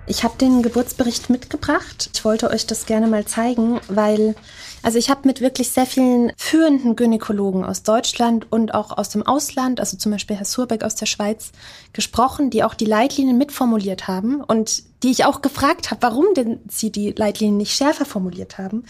[0.07, 2.11] Ich habe den Geburtsbericht mitgebracht.
[2.13, 4.35] Ich wollte euch das gerne mal zeigen, weil
[4.83, 9.23] also ich habe mit wirklich sehr vielen führenden Gynäkologen aus Deutschland und auch aus dem
[9.27, 11.53] Ausland, also zum Beispiel Herr Surbeck aus der Schweiz,
[11.95, 16.61] gesprochen, die auch die Leitlinien mitformuliert haben und die ich auch gefragt habe, warum denn
[16.69, 18.85] sie die Leitlinien nicht schärfer formuliert haben.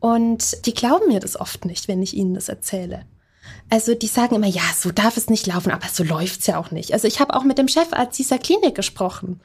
[0.00, 3.04] Und die glauben mir das oft nicht, wenn ich ihnen das erzähle.
[3.68, 6.70] Also die sagen immer, ja, so darf es nicht laufen, aber so läuft's ja auch
[6.70, 6.94] nicht.
[6.94, 9.40] Also ich habe auch mit dem Chefarzt dieser Klinik gesprochen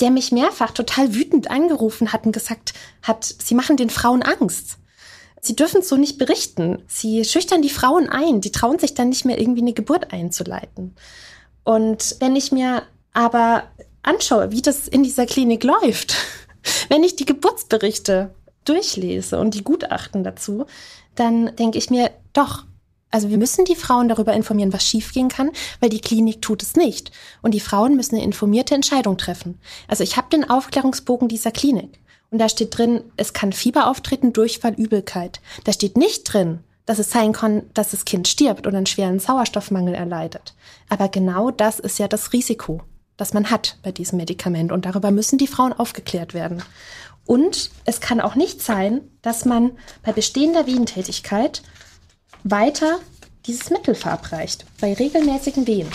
[0.00, 4.78] der mich mehrfach total wütend angerufen hat und gesagt hat, sie machen den Frauen Angst.
[5.40, 6.82] Sie dürfen so nicht berichten.
[6.88, 8.40] Sie schüchtern die Frauen ein.
[8.40, 10.94] Die trauen sich dann nicht mehr irgendwie eine Geburt einzuleiten.
[11.64, 13.64] Und wenn ich mir aber
[14.02, 16.14] anschaue, wie das in dieser Klinik läuft,
[16.88, 20.64] wenn ich die Geburtsberichte durchlese und die Gutachten dazu,
[21.14, 22.64] dann denke ich mir, doch,
[23.14, 26.74] Also wir müssen die Frauen darüber informieren, was schiefgehen kann, weil die Klinik tut es
[26.74, 27.12] nicht.
[27.42, 29.60] Und die Frauen müssen eine informierte Entscheidung treffen.
[29.86, 32.00] Also ich habe den Aufklärungsbogen dieser Klinik.
[32.32, 35.40] Und da steht drin, es kann Fieber auftreten, Durchfall, Übelkeit.
[35.62, 39.20] Da steht nicht drin, dass es sein kann, dass das Kind stirbt oder einen schweren
[39.20, 40.56] Sauerstoffmangel erleidet.
[40.88, 42.82] Aber genau das ist ja das Risiko,
[43.16, 44.72] das man hat bei diesem Medikament.
[44.72, 46.64] Und darüber müssen die Frauen aufgeklärt werden.
[47.26, 49.70] Und es kann auch nicht sein, dass man
[50.02, 51.62] bei bestehender Wehentätigkeit
[52.44, 53.00] weiter
[53.46, 55.88] dieses Mittel verabreicht, bei regelmäßigen Wehen.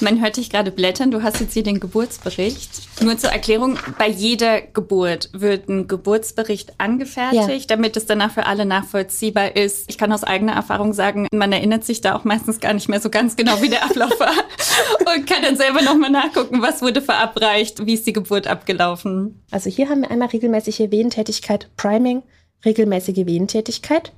[0.00, 2.70] Man hört dich gerade blättern, du hast jetzt hier den Geburtsbericht.
[3.02, 7.76] Nur zur Erklärung, bei jeder Geburt wird ein Geburtsbericht angefertigt, ja.
[7.76, 9.88] damit es danach für alle nachvollziehbar ist.
[9.88, 13.00] Ich kann aus eigener Erfahrung sagen, man erinnert sich da auch meistens gar nicht mehr
[13.00, 14.34] so ganz genau, wie der Ablauf war
[15.14, 19.42] und kann dann selber nochmal nachgucken, was wurde verabreicht, wie ist die Geburt abgelaufen.
[19.50, 22.22] Also hier haben wir einmal regelmäßige Wehentätigkeit, Priming,
[22.64, 24.12] regelmäßige Wehentätigkeit,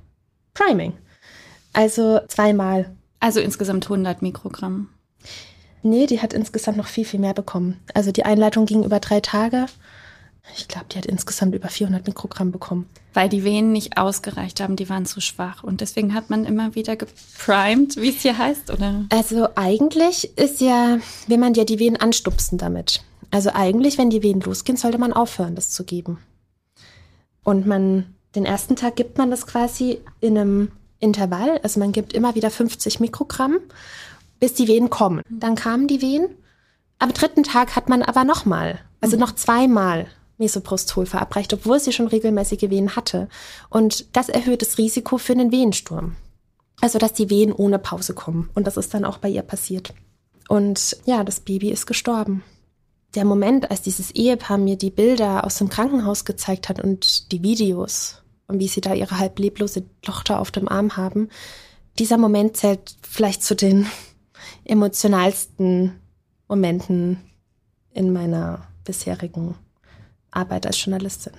[0.53, 0.93] Priming.
[1.73, 2.95] Also zweimal.
[3.19, 4.89] Also insgesamt 100 Mikrogramm.
[5.81, 7.79] Nee, die hat insgesamt noch viel, viel mehr bekommen.
[7.93, 9.65] Also die Einleitung ging über drei Tage.
[10.57, 12.89] Ich glaube, die hat insgesamt über 400 Mikrogramm bekommen.
[13.13, 15.63] Weil die Venen nicht ausgereicht haben, die waren zu schwach.
[15.63, 19.05] Und deswegen hat man immer wieder geprimed, wie es hier heißt, oder?
[19.09, 23.03] Also eigentlich ist ja, will man ja die Venen anstupsen damit.
[23.31, 26.17] Also eigentlich, wenn die Venen losgehen, sollte man aufhören, das zu geben.
[27.43, 31.59] Und man, den ersten Tag gibt man das quasi in einem Intervall.
[31.63, 33.59] Also man gibt immer wieder 50 Mikrogramm
[34.39, 35.21] bis die Wehen kommen.
[35.29, 36.29] Dann kamen die Wehen.
[36.97, 40.07] Am dritten Tag hat man aber nochmal, also noch zweimal
[40.37, 43.27] Mesoprostol verabreicht, obwohl sie schon regelmäßige Wehen hatte.
[43.69, 46.15] Und das erhöht das Risiko für einen Wehensturm.
[46.81, 48.49] Also, dass die Wehen ohne Pause kommen.
[48.55, 49.93] Und das ist dann auch bei ihr passiert.
[50.47, 52.43] Und ja, das Baby ist gestorben.
[53.15, 57.43] Der Moment, als dieses Ehepaar mir die Bilder aus dem Krankenhaus gezeigt hat und die
[57.43, 61.29] Videos und wie sie da ihre halb leblose Tochter auf dem Arm haben,
[61.99, 63.87] dieser Moment zählt vielleicht zu den
[64.65, 65.99] emotionalsten
[66.47, 67.21] Momenten
[67.93, 69.55] in meiner bisherigen
[70.31, 71.33] Arbeit als Journalistin.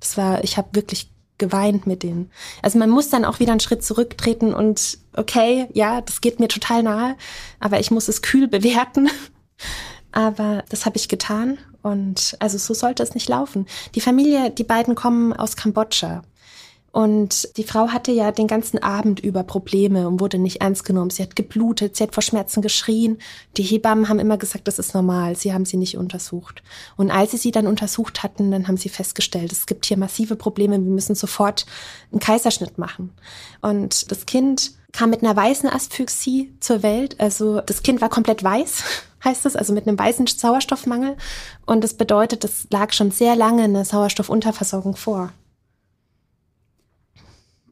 [0.00, 2.30] Das war, ich habe wirklich geweint mit denen.
[2.62, 6.48] Also man muss dann auch wieder einen Schritt zurücktreten und okay, ja, das geht mir
[6.48, 7.16] total nahe,
[7.60, 9.10] aber ich muss es kühl bewerten.
[10.12, 13.66] Aber das habe ich getan und also so sollte es nicht laufen.
[13.94, 16.22] Die Familie, die beiden kommen aus Kambodscha.
[16.96, 21.10] Und die Frau hatte ja den ganzen Abend über Probleme und wurde nicht ernst genommen.
[21.10, 23.18] Sie hat geblutet, sie hat vor Schmerzen geschrien.
[23.58, 25.36] Die Hebammen haben immer gesagt, das ist normal.
[25.36, 26.62] Sie haben sie nicht untersucht.
[26.96, 30.36] Und als sie sie dann untersucht hatten, dann haben sie festgestellt, es gibt hier massive
[30.36, 30.82] Probleme.
[30.82, 31.66] Wir müssen sofort
[32.12, 33.12] einen Kaiserschnitt machen.
[33.60, 37.20] Und das Kind kam mit einer weißen Asphyxie zur Welt.
[37.20, 38.84] Also das Kind war komplett weiß,
[39.22, 41.18] heißt es, also mit einem weißen Sauerstoffmangel.
[41.66, 45.34] Und das bedeutet, es lag schon sehr lange eine Sauerstoffunterversorgung vor.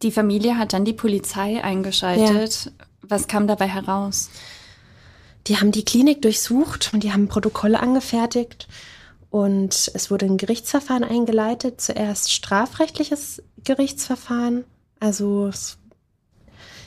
[0.02, 2.64] Die Familie hat dann die Polizei eingeschaltet.
[2.66, 2.72] Ja.
[3.02, 4.30] Was kam dabei heraus?
[5.46, 8.66] Die haben die Klinik durchsucht und die haben Protokolle angefertigt.
[9.30, 11.80] Und es wurde ein Gerichtsverfahren eingeleitet.
[11.80, 14.64] Zuerst strafrechtliches Gerichtsverfahren.
[15.00, 15.50] Also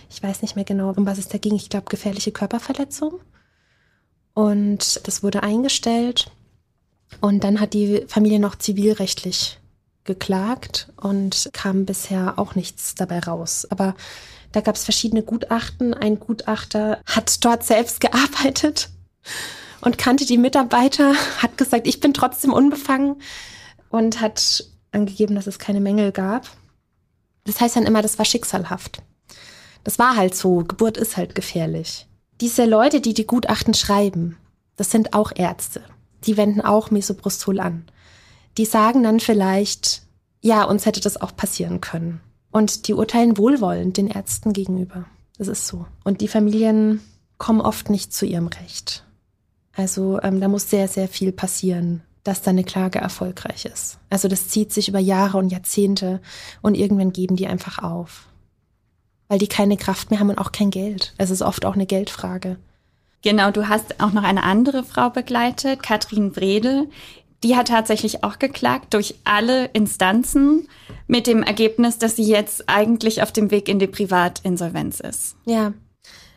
[0.10, 1.56] ich weiß nicht mehr genau, um was es da ging.
[1.56, 3.20] Ich glaube, gefährliche Körperverletzung.
[4.34, 6.32] Und das wurde eingestellt.
[7.22, 9.60] Und dann hat die Familie noch zivilrechtlich
[10.08, 13.68] geklagt und kam bisher auch nichts dabei raus.
[13.70, 13.96] Aber
[14.52, 15.94] da gab es verschiedene Gutachten.
[15.94, 18.90] Ein Gutachter hat dort selbst gearbeitet
[19.82, 23.22] und kannte die Mitarbeiter, hat gesagt, ich bin trotzdem unbefangen
[23.90, 26.50] und hat angegeben, dass es keine Mängel gab.
[27.44, 29.04] Das heißt dann immer, das war schicksalhaft.
[29.84, 32.08] Das war halt so, Geburt ist halt gefährlich.
[32.42, 34.38] Diese Leute, die die Gutachten schreiben,
[34.76, 35.82] das sind auch Ärzte.
[36.26, 37.86] Die wenden auch Mesoprostol an
[38.58, 40.04] die sagen dann vielleicht,
[40.42, 42.22] ja, uns hätte das auch passieren können.
[42.52, 45.06] Und die urteilen wohlwollend den Ärzten gegenüber.
[45.38, 45.86] Das ist so.
[46.04, 47.02] Und die Familien
[47.38, 49.04] kommen oft nicht zu ihrem Recht.
[49.74, 54.00] Also ähm, da muss sehr, sehr viel passieren, dass deine Klage erfolgreich ist.
[54.10, 56.20] Also das zieht sich über Jahre und Jahrzehnte
[56.62, 58.28] und irgendwann geben die einfach auf.
[59.28, 61.14] Weil die keine Kraft mehr haben und auch kein Geld.
[61.18, 62.58] Es ist oft auch eine Geldfrage.
[63.22, 66.90] Genau, du hast auch noch eine andere Frau begleitet, Katrin Wredel.
[67.44, 70.68] Die hat tatsächlich auch geklagt durch alle Instanzen
[71.06, 75.36] mit dem Ergebnis, dass sie jetzt eigentlich auf dem Weg in die Privatinsolvenz ist.
[75.46, 75.74] Ja,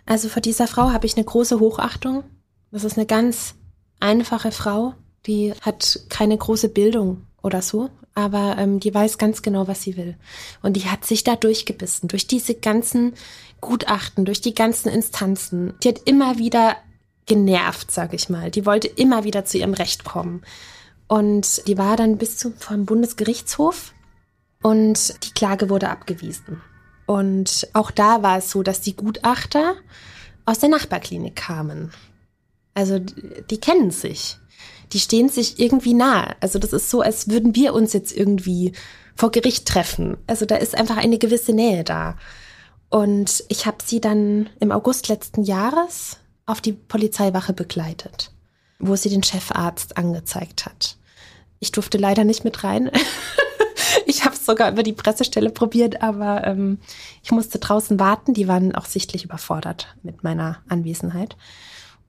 [0.04, 2.24] also vor dieser Frau habe ich eine große Hochachtung.
[2.70, 3.54] Das ist eine ganz
[3.98, 4.94] einfache Frau,
[5.26, 9.96] die hat keine große Bildung oder so, aber ähm, die weiß ganz genau, was sie
[9.96, 10.16] will.
[10.62, 13.14] Und die hat sich da durchgebissen, durch diese ganzen
[13.60, 15.74] Gutachten, durch die ganzen Instanzen.
[15.82, 16.76] Die hat immer wieder
[17.26, 18.50] genervt, sag ich mal.
[18.50, 20.42] Die wollte immer wieder zu ihrem Recht kommen.
[21.10, 23.92] Und die war dann bis zum vom Bundesgerichtshof
[24.62, 26.62] und die Klage wurde abgewiesen.
[27.04, 29.74] Und auch da war es so, dass die Gutachter
[30.44, 31.90] aus der Nachbarklinik kamen.
[32.74, 34.38] Also die kennen sich.
[34.92, 36.36] Die stehen sich irgendwie nahe.
[36.38, 38.70] Also das ist so, als würden wir uns jetzt irgendwie
[39.16, 40.16] vor Gericht treffen.
[40.28, 42.18] Also da ist einfach eine gewisse Nähe da.
[42.88, 48.30] Und ich habe sie dann im August letzten Jahres auf die Polizeiwache begleitet,
[48.78, 50.99] wo sie den Chefarzt angezeigt hat.
[51.60, 52.90] Ich durfte leider nicht mit rein.
[54.06, 56.78] ich habe es sogar über die Pressestelle probiert, aber ähm,
[57.22, 58.32] ich musste draußen warten.
[58.32, 61.36] Die waren auch sichtlich überfordert mit meiner Anwesenheit.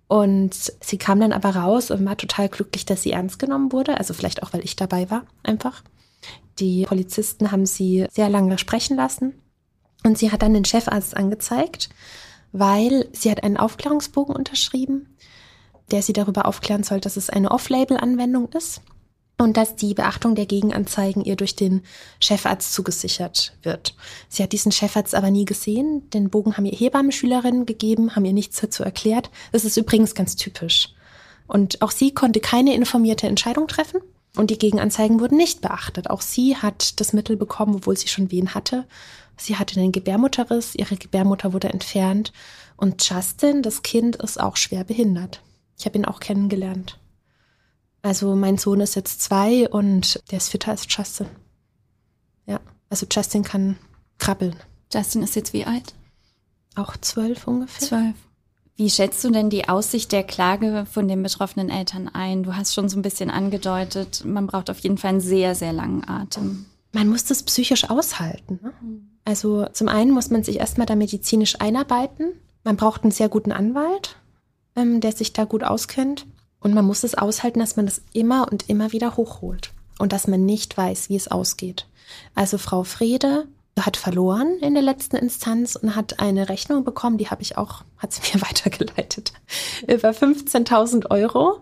[0.07, 3.97] Und sie kam dann aber raus und war total glücklich, dass sie ernst genommen wurde.
[3.97, 5.83] Also vielleicht auch, weil ich dabei war, einfach.
[6.59, 9.33] Die Polizisten haben sie sehr lange sprechen lassen.
[10.05, 11.89] Und sie hat dann den Chefarzt angezeigt,
[12.53, 15.17] weil sie hat einen Aufklärungsbogen unterschrieben,
[15.91, 18.81] der sie darüber aufklären soll, dass es eine Off-Label-Anwendung ist
[19.41, 21.81] und dass die Beachtung der Gegenanzeigen ihr durch den
[22.19, 23.95] Chefarzt zugesichert wird.
[24.29, 26.09] Sie hat diesen Chefarzt aber nie gesehen.
[26.11, 29.29] Den Bogen haben ihr Hebammenschülerinnen gegeben, haben ihr nichts dazu erklärt.
[29.51, 30.89] Das ist übrigens ganz typisch.
[31.47, 34.01] Und auch sie konnte keine informierte Entscheidung treffen.
[34.37, 36.09] Und die Gegenanzeigen wurden nicht beachtet.
[36.09, 38.85] Auch sie hat das Mittel bekommen, obwohl sie schon Wehen hatte.
[39.35, 42.31] Sie hatte einen Gebärmutterriss, ihre Gebärmutter wurde entfernt.
[42.77, 45.41] Und Justin, das Kind, ist auch schwer behindert.
[45.77, 46.97] Ich habe ihn auch kennengelernt.
[48.01, 51.27] Also mein Sohn ist jetzt zwei und der ist fitter als Justin.
[52.45, 52.59] Ja,
[52.89, 53.77] also Justin kann
[54.17, 54.55] krabbeln.
[54.91, 55.93] Justin ist jetzt wie alt?
[56.75, 57.87] Auch zwölf ungefähr.
[57.87, 58.15] Zwölf.
[58.75, 62.43] Wie schätzt du denn die Aussicht der Klage von den betroffenen Eltern ein?
[62.43, 65.73] Du hast schon so ein bisschen angedeutet, man braucht auf jeden Fall einen sehr, sehr
[65.73, 66.65] langen Atem.
[66.91, 68.59] Man muss das psychisch aushalten.
[68.61, 68.73] Ne?
[69.23, 72.33] Also zum einen muss man sich erstmal da medizinisch einarbeiten.
[72.63, 74.15] Man braucht einen sehr guten Anwalt,
[74.75, 76.25] ähm, der sich da gut auskennt.
[76.61, 80.27] Und man muss es aushalten, dass man das immer und immer wieder hochholt und dass
[80.27, 81.87] man nicht weiß, wie es ausgeht.
[82.35, 83.47] Also Frau Frede
[83.79, 87.83] hat verloren in der letzten Instanz und hat eine Rechnung bekommen, die habe ich auch,
[87.97, 89.33] hat sie mir weitergeleitet,
[89.87, 91.61] über 15.000 Euro.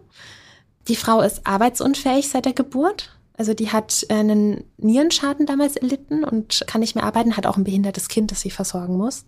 [0.88, 3.16] Die Frau ist arbeitsunfähig seit der Geburt.
[3.38, 7.64] Also die hat einen Nierenschaden damals erlitten und kann nicht mehr arbeiten, hat auch ein
[7.64, 9.24] behindertes Kind, das sie versorgen muss.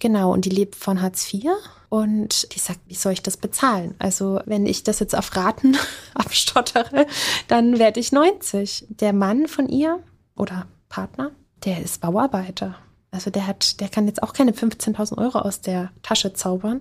[0.00, 1.50] Genau, und die lebt von Hartz IV
[1.90, 3.94] und die sagt, wie soll ich das bezahlen?
[3.98, 5.76] Also wenn ich das jetzt auf Raten
[6.14, 7.06] abstottere,
[7.46, 8.86] dann werde ich 90.
[8.88, 10.02] Der Mann von ihr
[10.36, 11.32] oder Partner,
[11.64, 12.76] der ist Bauarbeiter.
[13.10, 16.80] Also der hat, der kann jetzt auch keine 15.000 Euro aus der Tasche zaubern.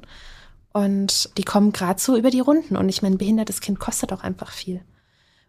[0.71, 2.77] Und die kommen gerade so über die Runden.
[2.77, 4.81] Und ich meine, ein behindertes Kind kostet auch einfach viel.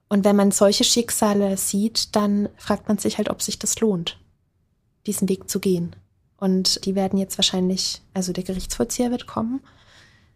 [0.08, 4.18] Und wenn man solche Schicksale sieht, dann fragt man sich halt, ob sich das lohnt,
[5.06, 5.94] diesen Weg zu gehen.
[6.40, 9.60] Und die werden jetzt wahrscheinlich, also der Gerichtsvollzieher wird kommen.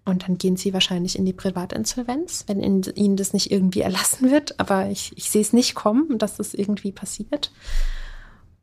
[0.05, 4.31] Und dann gehen sie wahrscheinlich in die Privatinsolvenz, wenn in, ihnen das nicht irgendwie erlassen
[4.31, 4.61] wird.
[4.61, 7.51] Aber ich, ich sehe es nicht kommen, dass das irgendwie passiert.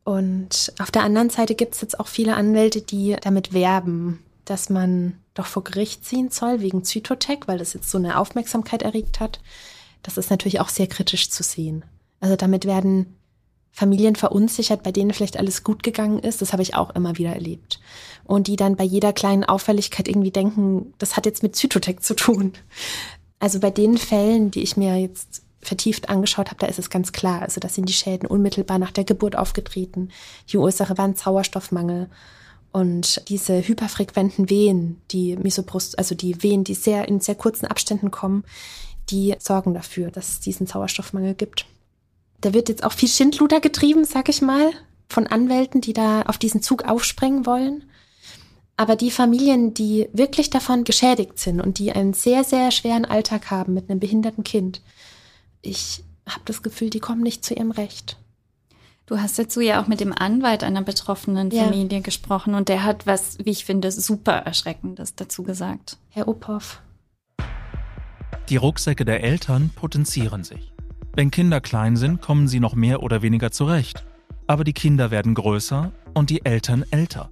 [0.04, 4.70] Und auf der anderen Seite gibt es jetzt auch viele Anwälte, die damit werben, dass
[4.70, 9.18] man doch vor Gericht ziehen soll wegen Zytotec, weil das jetzt so eine Aufmerksamkeit erregt
[9.18, 9.40] hat.
[10.02, 11.84] Das ist natürlich auch sehr kritisch zu sehen.
[12.20, 13.16] Also damit werden
[13.72, 16.42] Familien verunsichert, bei denen vielleicht alles gut gegangen ist.
[16.42, 17.80] Das habe ich auch immer wieder erlebt.
[18.24, 22.14] Und die dann bei jeder kleinen Auffälligkeit irgendwie denken, das hat jetzt mit Zytotec zu
[22.14, 22.52] tun.
[23.40, 27.12] Also bei den Fällen, die ich mir jetzt vertieft angeschaut habe, da ist es ganz
[27.12, 27.42] klar.
[27.42, 30.10] Also das sind die Schäden unmittelbar nach der Geburt aufgetreten.
[30.50, 32.10] Die Ursache war ein Sauerstoffmangel.
[32.72, 38.10] Und diese hyperfrequenten Wehen, die Misobrust, also die Wehen, die sehr in sehr kurzen Abständen
[38.10, 38.44] kommen,
[39.10, 41.66] die sorgen dafür, dass es diesen Sauerstoffmangel gibt.
[42.42, 44.72] Da wird jetzt auch viel Schindluder getrieben, sag ich mal,
[45.08, 47.84] von Anwälten, die da auf diesen Zug aufspringen wollen.
[48.76, 53.50] Aber die Familien, die wirklich davon geschädigt sind und die einen sehr, sehr schweren Alltag
[53.50, 54.82] haben mit einem behinderten Kind,
[55.62, 58.16] ich habe das Gefühl, die kommen nicht zu ihrem Recht.
[59.06, 62.00] Du hast dazu ja auch mit dem Anwalt einer betroffenen Familie ja.
[62.00, 65.98] gesprochen und der hat was, wie ich finde, super Erschreckendes dazu gesagt.
[66.08, 66.80] Herr Uphoff.
[68.48, 70.71] Die Rucksäcke der Eltern potenzieren sich.
[71.14, 74.04] Wenn Kinder klein sind, kommen sie noch mehr oder weniger zurecht.
[74.46, 77.30] Aber die Kinder werden größer und die Eltern älter.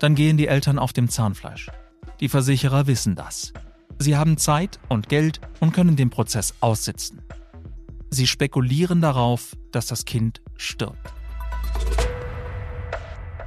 [0.00, 1.70] Dann gehen die Eltern auf dem Zahnfleisch.
[2.18, 3.52] Die Versicherer wissen das.
[3.98, 7.22] Sie haben Zeit und Geld und können den Prozess aussitzen.
[8.10, 11.12] Sie spekulieren darauf, dass das Kind stirbt.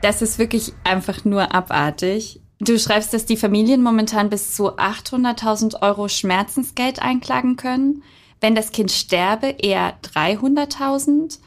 [0.02, 2.41] Das ist wirklich einfach nur abartig.
[2.60, 8.04] Du schreibst, dass die Familien momentan bis zu 800.000 Euro Schmerzensgeld einklagen können.
[8.46, 11.39] Wenn das Kind sterbe, eher 300.000.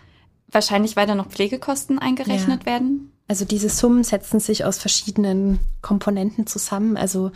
[0.48, 2.66] Wahrscheinlich, weil da noch Pflegekosten eingerechnet ja.
[2.66, 3.12] werden.
[3.28, 6.96] Also diese Summen setzen sich aus verschiedenen Komponenten zusammen.
[6.96, 7.30] Also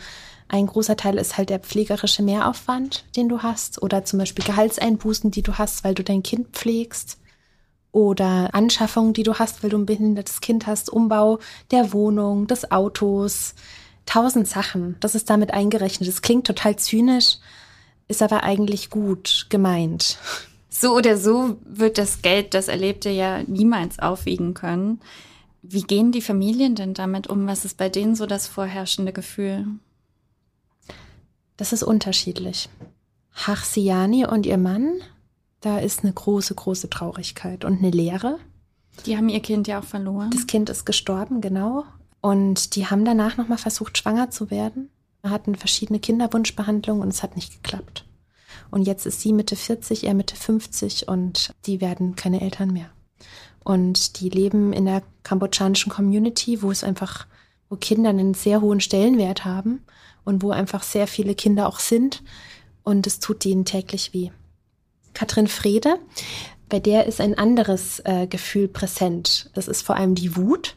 [0.49, 5.31] ein großer Teil ist halt der pflegerische Mehraufwand, den du hast, oder zum Beispiel Gehaltseinbußen,
[5.31, 7.19] die du hast, weil du dein Kind pflegst.
[7.93, 11.39] oder Anschaffungen, die du hast, weil du ein behindertes Kind hast, Umbau
[11.71, 13.55] der Wohnung, des Autos,
[14.05, 14.97] tausend Sachen.
[14.99, 16.09] Das ist damit eingerechnet.
[16.09, 17.37] Das klingt total zynisch,
[18.07, 20.17] ist aber eigentlich gut gemeint.
[20.69, 25.01] So oder so wird das Geld, das Erlebte ja niemals aufwiegen können.
[25.61, 27.47] Wie gehen die Familien denn damit um?
[27.47, 29.67] Was ist bei denen so das vorherrschende Gefühl?
[31.57, 32.69] Das ist unterschiedlich.
[33.33, 34.95] Hachsiani und ihr Mann,
[35.61, 38.39] da ist eine große, große Traurigkeit und eine Leere.
[39.05, 40.31] Die haben ihr Kind ja auch verloren.
[40.31, 41.85] Das Kind ist gestorben, genau.
[42.21, 44.89] Und die haben danach nochmal versucht, schwanger zu werden.
[45.23, 48.05] Hatten verschiedene Kinderwunschbehandlungen und es hat nicht geklappt.
[48.71, 52.89] Und jetzt ist sie Mitte 40, er Mitte 50 und die werden keine Eltern mehr.
[53.63, 57.25] Und die leben in der kambodschanischen Community, wo es einfach,
[57.69, 59.85] wo Kinder einen sehr hohen Stellenwert haben
[60.25, 62.21] und wo einfach sehr viele Kinder auch sind.
[62.83, 64.31] Und es tut ihnen täglich weh.
[65.13, 65.99] Katrin Frede,
[66.67, 69.49] bei der ist ein anderes äh, Gefühl präsent.
[69.53, 70.75] Das ist vor allem die Wut.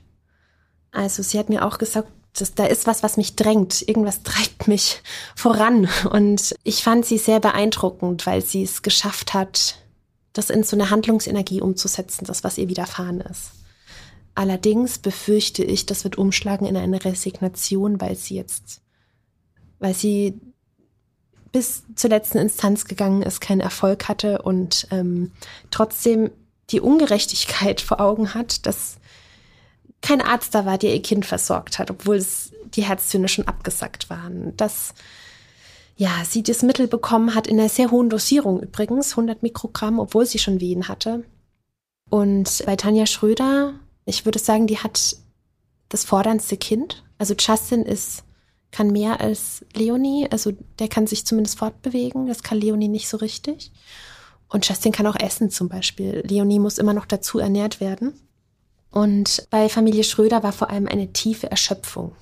[0.92, 2.10] Also sie hat mir auch gesagt,
[2.40, 3.82] dass da ist was, was mich drängt.
[3.86, 5.02] Irgendwas treibt mich
[5.34, 5.88] voran.
[6.10, 9.76] Und ich fand sie sehr beeindruckend, weil sie es geschafft hat,
[10.32, 13.52] das in so eine Handlungsenergie umzusetzen, das, was ihr widerfahren ist.
[14.34, 18.82] Allerdings befürchte ich, das wird umschlagen in eine Resignation, weil sie jetzt,
[19.78, 20.38] weil sie
[21.52, 25.32] bis zur letzten Instanz gegangen ist, keinen Erfolg hatte und ähm,
[25.70, 26.30] trotzdem
[26.68, 28.98] die Ungerechtigkeit vor Augen hat, dass
[30.06, 34.08] kein Arzt da war, der ihr Kind versorgt hat, obwohl es die Herzzöhne schon abgesackt
[34.08, 34.56] waren.
[34.56, 34.94] Dass
[35.96, 40.24] ja, sie das Mittel bekommen hat in einer sehr hohen Dosierung übrigens, 100 Mikrogramm, obwohl
[40.24, 41.24] sie schon Wehen hatte.
[42.08, 45.16] Und bei Tanja Schröder, ich würde sagen, die hat
[45.88, 47.02] das forderndste Kind.
[47.18, 48.22] Also Justin ist,
[48.70, 53.16] kann mehr als Leonie, also der kann sich zumindest fortbewegen, das kann Leonie nicht so
[53.16, 53.72] richtig.
[54.48, 56.22] Und Justin kann auch essen zum Beispiel.
[56.24, 58.12] Leonie muss immer noch dazu ernährt werden.
[58.90, 62.12] Und bei Familie Schröder war vor allem eine tiefe Erschöpfung,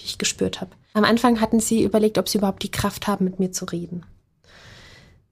[0.00, 0.72] die ich gespürt habe.
[0.94, 4.04] Am Anfang hatten sie überlegt, ob sie überhaupt die Kraft haben, mit mir zu reden.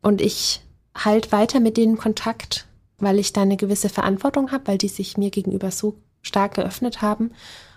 [0.02, 0.60] Und ich
[0.94, 2.66] halt weiter mit denen Kontakt,
[2.98, 7.02] weil ich da eine gewisse Verantwortung habe, weil die sich mir gegenüber so stark geöffnet
[7.02, 7.32] haben.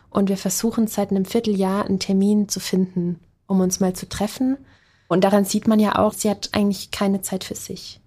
[0.09, 4.57] Und wir versuchen seit einem Vierteljahr einen Termin zu finden, um uns mal zu treffen.
[5.07, 7.99] Und daran sieht man ja auch, sie hat eigentlich keine Zeit für sich.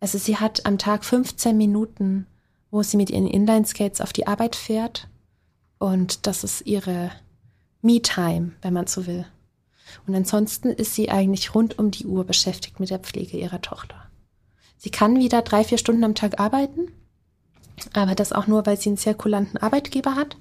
[0.00, 2.26] Also sie hat am Tag 15 Minuten,
[2.70, 5.08] wo sie mit ihren Inline-Skates auf die Arbeit fährt.
[5.78, 7.10] Und das ist ihre
[7.82, 9.26] Me-Time, wenn man so will.
[10.06, 13.96] Und ansonsten ist sie eigentlich rund um die Uhr beschäftigt mit der Pflege ihrer Tochter.
[14.78, 16.92] Sie kann wieder drei, vier Stunden am Tag arbeiten,
[17.92, 20.36] aber das auch nur, weil sie einen sehr kulanten Arbeitgeber hat.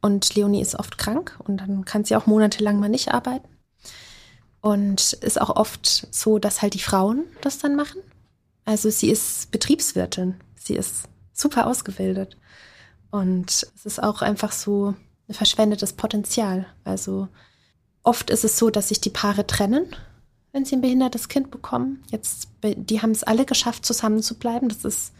[0.00, 3.48] Und Leonie ist oft krank und dann kann sie auch monatelang mal nicht arbeiten.
[4.60, 8.00] Und ist auch oft so, dass halt die Frauen das dann machen.
[8.64, 10.34] Also sie ist Betriebswirtin.
[10.56, 11.04] Sie ist
[11.36, 12.36] super ausgebildet.
[13.10, 14.94] Und es ist auch einfach so,
[15.28, 16.66] ein verschwendetes Potenzial.
[16.84, 17.28] Also
[18.02, 19.94] oft ist es so, dass sich die Paare trennen,
[20.52, 22.02] wenn sie ein behindertes Kind bekommen.
[22.10, 24.68] Jetzt, die haben es alle geschafft, zusammen zu bleiben.
[24.68, 25.12] Das ist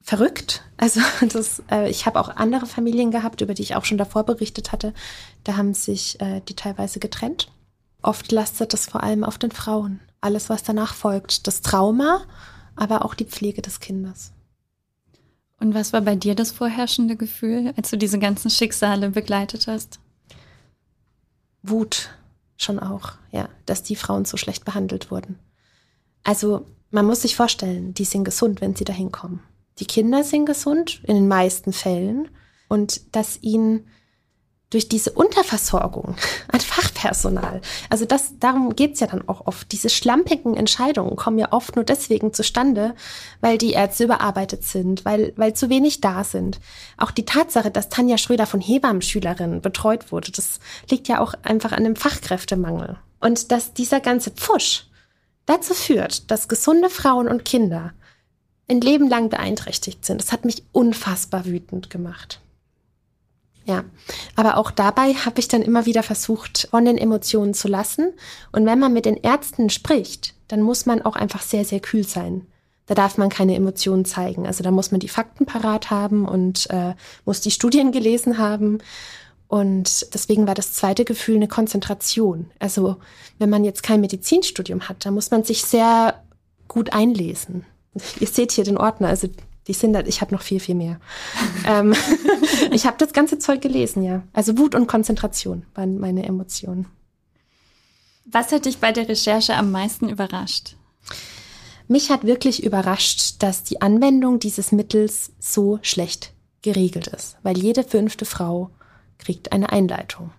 [0.00, 0.62] verrückt.
[0.76, 1.00] Also
[1.32, 4.72] das, äh, ich habe auch andere Familien gehabt, über die ich auch schon davor berichtet
[4.72, 4.94] hatte.
[5.44, 7.50] Da haben sich äh, die teilweise getrennt.
[8.02, 10.00] Oft lastet das vor allem auf den Frauen.
[10.20, 12.22] Alles, was danach folgt, das Trauma,
[12.76, 14.32] aber auch die Pflege des Kindes.
[15.60, 20.00] Und was war bei dir das vorherrschende Gefühl, als du diese ganzen Schicksale begleitet hast?
[21.62, 22.10] Wut
[22.56, 25.38] schon auch, ja, dass die Frauen so schlecht behandelt wurden.
[26.22, 29.42] Also man muss sich vorstellen, die sind gesund, wenn sie dahin kommen.
[29.78, 32.28] Die Kinder sind gesund, in den meisten Fällen.
[32.68, 33.86] Und dass ihnen
[34.70, 36.16] durch diese Unterversorgung
[36.48, 37.60] an Fachpersonal.
[37.90, 39.70] Also das, darum geht's ja dann auch oft.
[39.72, 42.94] Diese schlampigen Entscheidungen kommen ja oft nur deswegen zustande,
[43.40, 46.60] weil die Ärzte überarbeitet sind, weil, weil zu wenig da sind.
[46.96, 50.58] Auch die Tatsache, dass Tanja Schröder von Hebammenschülerinnen betreut wurde, das
[50.90, 52.96] liegt ja auch einfach an dem Fachkräftemangel.
[53.20, 54.86] Und dass dieser ganze Pfusch
[55.46, 57.92] dazu führt, dass gesunde Frauen und Kinder
[58.68, 62.40] ein Leben lang beeinträchtigt sind, das hat mich unfassbar wütend gemacht.
[63.66, 63.84] Ja,
[64.36, 68.12] aber auch dabei habe ich dann immer wieder versucht, von den Emotionen zu lassen.
[68.52, 72.06] Und wenn man mit den Ärzten spricht, dann muss man auch einfach sehr, sehr kühl
[72.06, 72.46] sein.
[72.86, 74.46] Da darf man keine Emotionen zeigen.
[74.46, 76.94] Also da muss man die Fakten parat haben und äh,
[77.24, 78.78] muss die Studien gelesen haben.
[79.48, 82.50] Und deswegen war das zweite Gefühl eine Konzentration.
[82.58, 82.96] Also
[83.38, 86.22] wenn man jetzt kein Medizinstudium hat, dann muss man sich sehr
[86.68, 87.64] gut einlesen.
[88.20, 89.28] Ihr seht hier den Ordner, also
[89.66, 91.00] die sind halt, ich habe noch viel, viel mehr.
[91.66, 91.94] ähm,
[92.70, 94.22] ich habe das ganze Zeug gelesen, ja.
[94.32, 96.86] Also Wut und Konzentration waren meine Emotionen.
[98.24, 100.76] Was hat dich bei der Recherche am meisten überrascht?
[101.86, 107.84] Mich hat wirklich überrascht, dass die Anwendung dieses Mittels so schlecht geregelt ist, weil jede
[107.84, 108.70] fünfte Frau
[109.18, 110.32] kriegt eine Einleitung,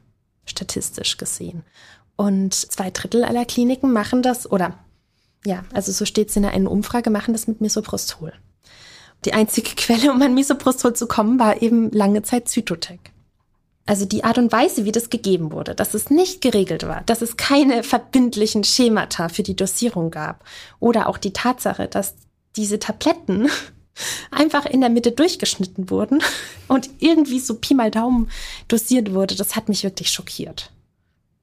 [0.45, 1.63] statistisch gesehen.
[2.15, 4.80] Und zwei Drittel aller Kliniken machen das, oder
[5.45, 8.34] ja, also so steht es in einer Umfrage, machen das mit Misoprostol.
[9.26, 12.99] Die einzige Quelle, um an Misoprostol zu kommen, war eben lange Zeit Zytotec.
[13.88, 17.21] Also die Art und Weise, wie das gegeben wurde, dass es nicht geregelt war, dass
[17.21, 20.43] es keine verbindlichen Schemata für die Dosierung gab
[20.80, 22.15] oder auch die Tatsache, dass
[22.55, 23.49] diese Tabletten
[24.32, 26.23] einfach in der Mitte durchgeschnitten wurden
[26.67, 28.30] und irgendwie so Pi mal Daumen
[28.67, 30.71] dosiert wurde, das hat mich wirklich schockiert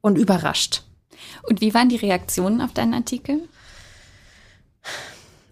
[0.01, 0.83] und überrascht.
[1.45, 3.41] Und wie waren die Reaktionen auf deinen Artikel?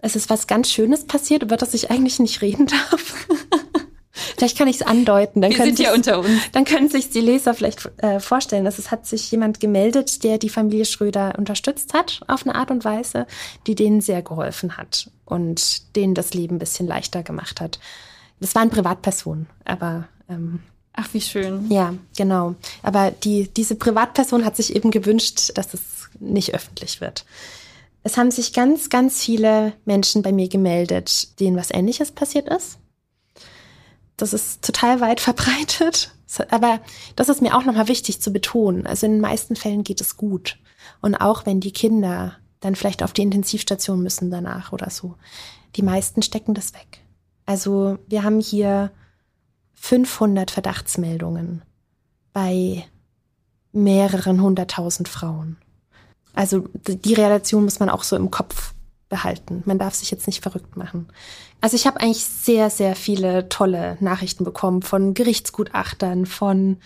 [0.03, 3.26] Es ist was ganz Schönes passiert, über das ich eigentlich nicht reden darf.
[4.36, 5.40] Vielleicht kann ich es andeuten.
[5.40, 6.51] Dann Wir sind ja unter uns.
[6.53, 10.38] Dann können sich die Leser vielleicht äh, vorstellen, dass es hat sich jemand gemeldet, der
[10.38, 13.26] die Familie Schröder unterstützt hat auf eine Art und Weise,
[13.66, 17.78] die denen sehr geholfen hat und denen das Leben ein bisschen leichter gemacht hat.
[18.40, 20.61] Das waren Privatpersonen, aber ähm,
[20.92, 21.70] Ach, wie schön.
[21.70, 22.57] Ja, genau.
[22.82, 25.80] Aber die, diese Privatperson hat sich eben gewünscht, dass es
[26.18, 27.24] nicht öffentlich wird.
[28.03, 32.78] Es haben sich ganz, ganz viele Menschen bei mir gemeldet, denen was Ähnliches passiert ist.
[34.16, 36.14] Das ist total weit verbreitet.
[36.51, 36.80] Aber
[37.16, 38.86] das ist mir auch nochmal wichtig zu betonen.
[38.86, 40.59] Also in den meisten Fällen geht es gut.
[41.03, 45.16] Und auch wenn die Kinder dann vielleicht auf die Intensivstation müssen danach oder so.
[45.76, 47.01] Die meisten stecken das weg.
[47.46, 48.92] Also wir haben hier
[49.74, 51.62] 500 Verdachtsmeldungen
[52.32, 52.84] bei
[53.72, 55.57] mehreren hunderttausend Frauen.
[56.34, 58.74] Also die Relation muss man auch so im Kopf
[59.08, 59.62] behalten.
[59.66, 61.08] Man darf sich jetzt nicht verrückt machen.
[61.60, 66.78] Also ich habe eigentlich sehr, sehr viele tolle Nachrichten bekommen von Gerichtsgutachtern, von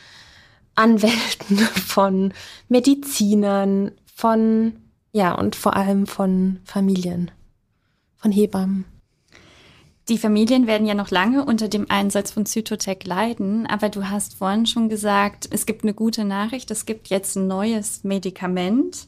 [0.74, 2.32] Anwälten, von
[2.68, 4.74] Medizinern, von,
[5.12, 7.30] ja, und vor allem von Familien,
[8.16, 8.86] von Hebammen.
[10.09, 14.34] Die Familien werden ja noch lange unter dem Einsatz von Zytotec leiden, aber du hast
[14.34, 19.07] vorhin schon gesagt, es gibt eine gute Nachricht, es gibt jetzt ein neues Medikament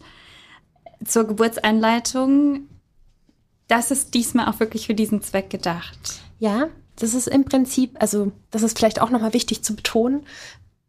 [1.05, 2.69] zur Geburtseinleitung.
[3.69, 6.21] Das ist diesmal auch wirklich für diesen Zweck gedacht.
[6.39, 10.25] Ja, das ist im Prinzip, also das ist vielleicht auch nochmal wichtig zu betonen,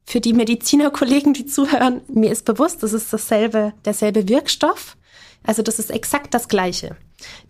[0.06, 4.96] für die Medizinerkollegen, die zuhören, mir ist bewusst, das ist dasselbe, derselbe Wirkstoff.
[5.44, 6.96] Also das ist exakt das Gleiche.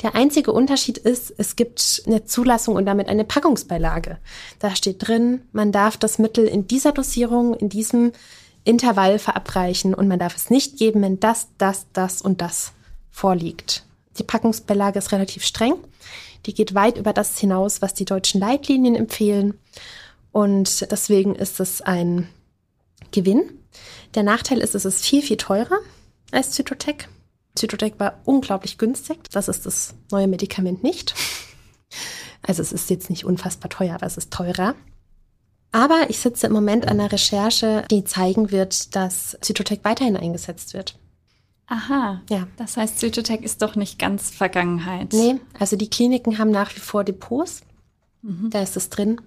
[0.01, 4.17] Der einzige Unterschied ist, es gibt eine Zulassung und damit eine Packungsbeilage.
[4.59, 8.11] Da steht drin, man darf das Mittel in dieser Dosierung, in diesem
[8.67, 12.73] Intervall verabreichen und man darf es nicht geben, wenn das, das, das und das
[13.09, 13.85] vorliegt.
[14.17, 15.75] Die Packungsbeilage ist relativ streng.
[16.45, 19.57] Die geht weit über das hinaus, was die deutschen Leitlinien empfehlen.
[20.31, 22.27] Und deswegen ist es ein
[23.11, 23.57] Gewinn.
[24.15, 25.77] Der Nachteil ist, es ist viel, viel teurer
[26.31, 27.09] als Zytotec.
[27.55, 29.29] Zytotec war unglaublich günstig.
[29.31, 31.15] Das ist das neue Medikament nicht.
[32.43, 34.75] Also es ist jetzt nicht unfassbar teuer, aber es ist teurer.
[35.71, 40.73] Aber ich sitze im Moment an einer Recherche, die zeigen wird, dass Zytotec weiterhin eingesetzt
[40.73, 40.97] wird.
[41.67, 42.21] Aha.
[42.29, 42.47] Ja.
[42.55, 45.11] Das heißt, Zytotec ist doch nicht ganz Vergangenheit.
[45.13, 47.61] Nee, also die Kliniken haben nach wie vor Depots.
[48.21, 48.49] Mhm.
[48.49, 49.19] Da ist es drin.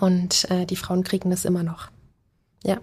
[0.00, 1.90] Und äh, die Frauen kriegen das immer noch.
[2.64, 2.78] Ja.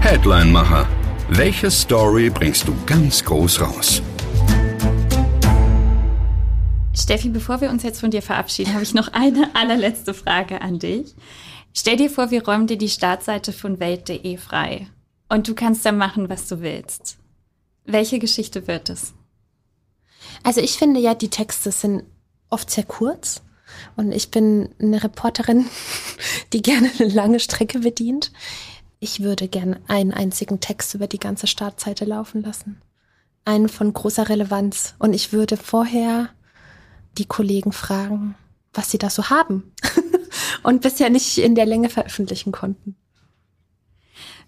[0.00, 0.86] Headline-Macher
[1.28, 4.02] welche Story bringst du ganz groß raus?
[6.94, 10.78] Steffi, bevor wir uns jetzt von dir verabschieden, habe ich noch eine allerletzte Frage an
[10.78, 11.14] dich.
[11.72, 14.88] Stell dir vor, wir räumen dir die Startseite von Welt.de frei
[15.30, 17.16] und du kannst da machen, was du willst.
[17.86, 19.14] Welche Geschichte wird es?
[20.42, 22.04] Also ich finde ja, die Texte sind
[22.50, 23.42] oft sehr kurz
[23.96, 25.64] und ich bin eine Reporterin,
[26.52, 28.32] die gerne eine lange Strecke bedient.
[29.00, 32.82] Ich würde gern einen einzigen Text über die ganze Startseite laufen lassen.
[33.46, 34.94] Einen von großer Relevanz.
[35.00, 36.28] Und ich würde vorher
[37.18, 38.34] die Kollegen fragen,
[38.72, 39.72] was sie da so haben.
[40.62, 42.96] und bisher nicht in der Länge veröffentlichen konnten.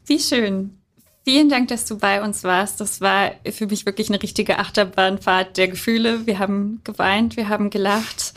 [0.06, 0.78] Wie schön.
[1.24, 2.80] Vielen Dank, dass du bei uns warst.
[2.80, 6.26] Das war für mich wirklich eine richtige Achterbahnfahrt der Gefühle.
[6.26, 8.34] Wir haben geweint, wir haben gelacht.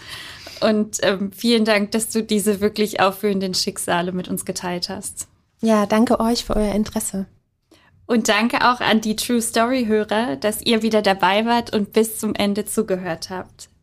[0.62, 5.28] Und ähm, vielen Dank, dass du diese wirklich aufführenden Schicksale mit uns geteilt hast.
[5.62, 7.28] Ja, danke euch für euer Interesse.
[8.06, 12.18] Und danke auch an die True Story Hörer, dass ihr wieder dabei wart und bis
[12.18, 13.70] zum Ende zugehört habt.